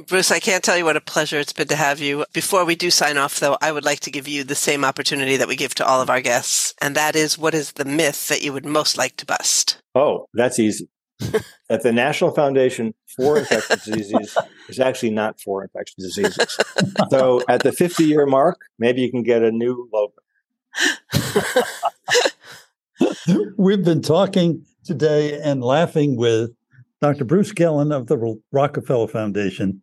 Bruce, 0.07 0.31
I 0.31 0.39
can't 0.39 0.63
tell 0.63 0.77
you 0.77 0.85
what 0.85 0.95
a 0.95 1.01
pleasure 1.01 1.39
it's 1.39 1.53
been 1.53 1.67
to 1.67 1.75
have 1.75 1.99
you. 1.99 2.25
Before 2.33 2.63
we 2.63 2.75
do 2.75 2.89
sign 2.89 3.17
off, 3.17 3.39
though, 3.39 3.57
I 3.61 3.71
would 3.71 3.83
like 3.83 3.99
to 4.01 4.11
give 4.11 4.27
you 4.27 4.43
the 4.43 4.55
same 4.55 4.85
opportunity 4.85 5.37
that 5.37 5.47
we 5.47 5.55
give 5.55 5.75
to 5.75 5.85
all 5.85 6.01
of 6.01 6.09
our 6.09 6.21
guests, 6.21 6.73
and 6.81 6.95
that 6.95 7.15
is 7.15 7.37
what 7.37 7.53
is 7.53 7.73
the 7.73 7.85
myth 7.85 8.29
that 8.29 8.41
you 8.41 8.53
would 8.53 8.65
most 8.65 8.97
like 8.97 9.17
to 9.17 9.25
bust? 9.25 9.81
Oh, 9.93 10.27
that's 10.33 10.59
easy. 10.59 10.89
that 11.69 11.83
the 11.83 11.91
National 11.91 12.31
Foundation 12.31 12.93
for 13.15 13.37
Infectious 13.37 13.85
Diseases 13.85 14.37
is 14.69 14.79
actually 14.79 15.11
not 15.11 15.39
for 15.39 15.61
infectious 15.63 15.95
diseases. 15.97 16.57
so 17.09 17.41
at 17.47 17.61
the 17.61 17.71
50 17.71 18.05
year 18.05 18.25
mark, 18.25 18.61
maybe 18.79 19.01
you 19.01 19.11
can 19.11 19.23
get 19.23 19.43
a 19.43 19.51
new 19.51 19.89
logo. 19.93 20.13
We've 23.57 23.83
been 23.83 24.01
talking 24.01 24.65
today 24.83 25.39
and 25.39 25.63
laughing 25.63 26.15
with 26.15 26.51
Dr. 27.01 27.25
Bruce 27.25 27.51
Gellin 27.51 27.91
of 27.91 28.07
the 28.07 28.39
Rockefeller 28.51 29.07
Foundation. 29.07 29.81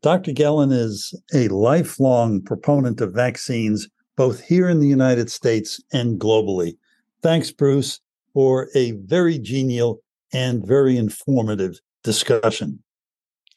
Dr. 0.00 0.32
Gellin 0.32 0.72
is 0.72 1.14
a 1.34 1.48
lifelong 1.48 2.42
proponent 2.42 3.00
of 3.00 3.12
vaccines, 3.12 3.88
both 4.16 4.40
here 4.40 4.68
in 4.68 4.80
the 4.80 4.88
United 4.88 5.30
States 5.30 5.80
and 5.92 6.20
globally. 6.20 6.76
Thanks, 7.22 7.52
Bruce, 7.52 8.00
for 8.34 8.68
a 8.74 8.92
very 8.92 9.38
genial 9.38 10.00
and 10.32 10.66
very 10.66 10.96
informative 10.96 11.80
discussion. 12.02 12.82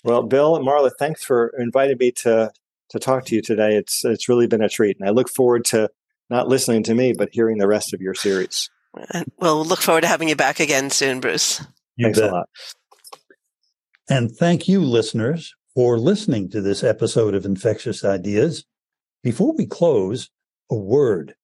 Well, 0.03 0.23
Bill 0.23 0.55
and 0.55 0.65
Marla, 0.65 0.91
thanks 0.99 1.23
for 1.23 1.51
inviting 1.57 1.97
me 1.99 2.11
to 2.23 2.51
to 2.89 2.99
talk 2.99 3.25
to 3.25 3.35
you 3.35 3.41
today. 3.41 3.75
It's 3.75 4.05
it's 4.05 4.29
really 4.29 4.45
been 4.45 4.61
a 4.61 4.69
treat, 4.69 4.97
and 4.99 5.09
I 5.09 5.11
look 5.11 5.29
forward 5.29 5.65
to 5.65 5.89
not 6.29 6.47
listening 6.47 6.83
to 6.83 6.93
me, 6.93 7.13
but 7.17 7.29
hearing 7.31 7.57
the 7.57 7.67
rest 7.67 7.93
of 7.93 8.01
your 8.01 8.13
series. 8.13 8.69
Uh, 8.97 9.05
and 9.13 9.31
we'll 9.39 9.65
look 9.65 9.81
forward 9.81 10.01
to 10.01 10.07
having 10.07 10.29
you 10.29 10.35
back 10.35 10.59
again 10.59 10.89
soon, 10.89 11.19
Bruce. 11.19 11.61
You 11.97 12.05
Thanks 12.05 12.19
bet. 12.19 12.29
a 12.29 12.33
lot. 12.33 12.49
And 14.09 14.31
thank 14.31 14.67
you, 14.67 14.81
listeners, 14.81 15.55
for 15.73 15.97
listening 15.97 16.49
to 16.49 16.61
this 16.61 16.83
episode 16.83 17.33
of 17.33 17.45
Infectious 17.45 18.05
Ideas. 18.05 18.65
Before 19.23 19.53
we 19.53 19.65
close, 19.65 20.29
a 20.69 20.75
word. 20.75 21.35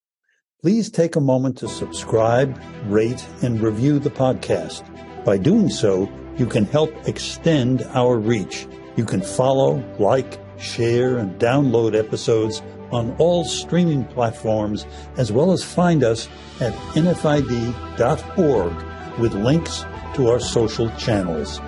Please 0.62 0.92
take 0.92 1.16
a 1.16 1.22
moment 1.22 1.58
to 1.58 1.68
subscribe, 1.68 2.60
rate, 2.86 3.26
and 3.42 3.60
review 3.60 3.98
the 3.98 4.12
podcast. 4.12 4.84
By 5.26 5.38
doing 5.38 5.70
so, 5.70 6.12
you 6.38 6.46
can 6.46 6.66
help 6.66 6.94
extend 7.08 7.82
our 7.94 8.18
reach. 8.18 8.68
You 8.96 9.06
can 9.06 9.22
follow, 9.22 9.84
like, 9.98 10.40
share, 10.60 11.18
and 11.18 11.40
download 11.42 11.98
episodes 11.98 12.62
on 12.92 13.16
all 13.18 13.44
streaming 13.44 14.06
platforms, 14.06 14.86
as 15.18 15.32
well 15.32 15.52
as 15.52 15.64
find 15.64 16.04
us 16.04 16.28
at 16.60 16.74
nfid.org 16.94 18.74
with 19.20 19.34
links 19.34 19.86
to 20.16 20.28
our 20.28 20.40
social 20.40 20.90
channels. 20.98 21.62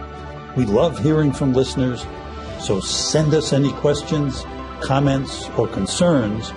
We 0.55 0.65
love 0.65 0.99
hearing 0.99 1.31
from 1.31 1.53
listeners, 1.53 2.05
so 2.59 2.79
send 2.79 3.33
us 3.33 3.53
any 3.53 3.71
questions, 3.73 4.43
comments, 4.81 5.49
or 5.57 5.67
concerns 5.67 6.51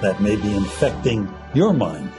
that 0.00 0.20
may 0.20 0.36
be 0.36 0.54
infecting 0.54 1.32
your 1.54 1.72
mind. 1.72 2.10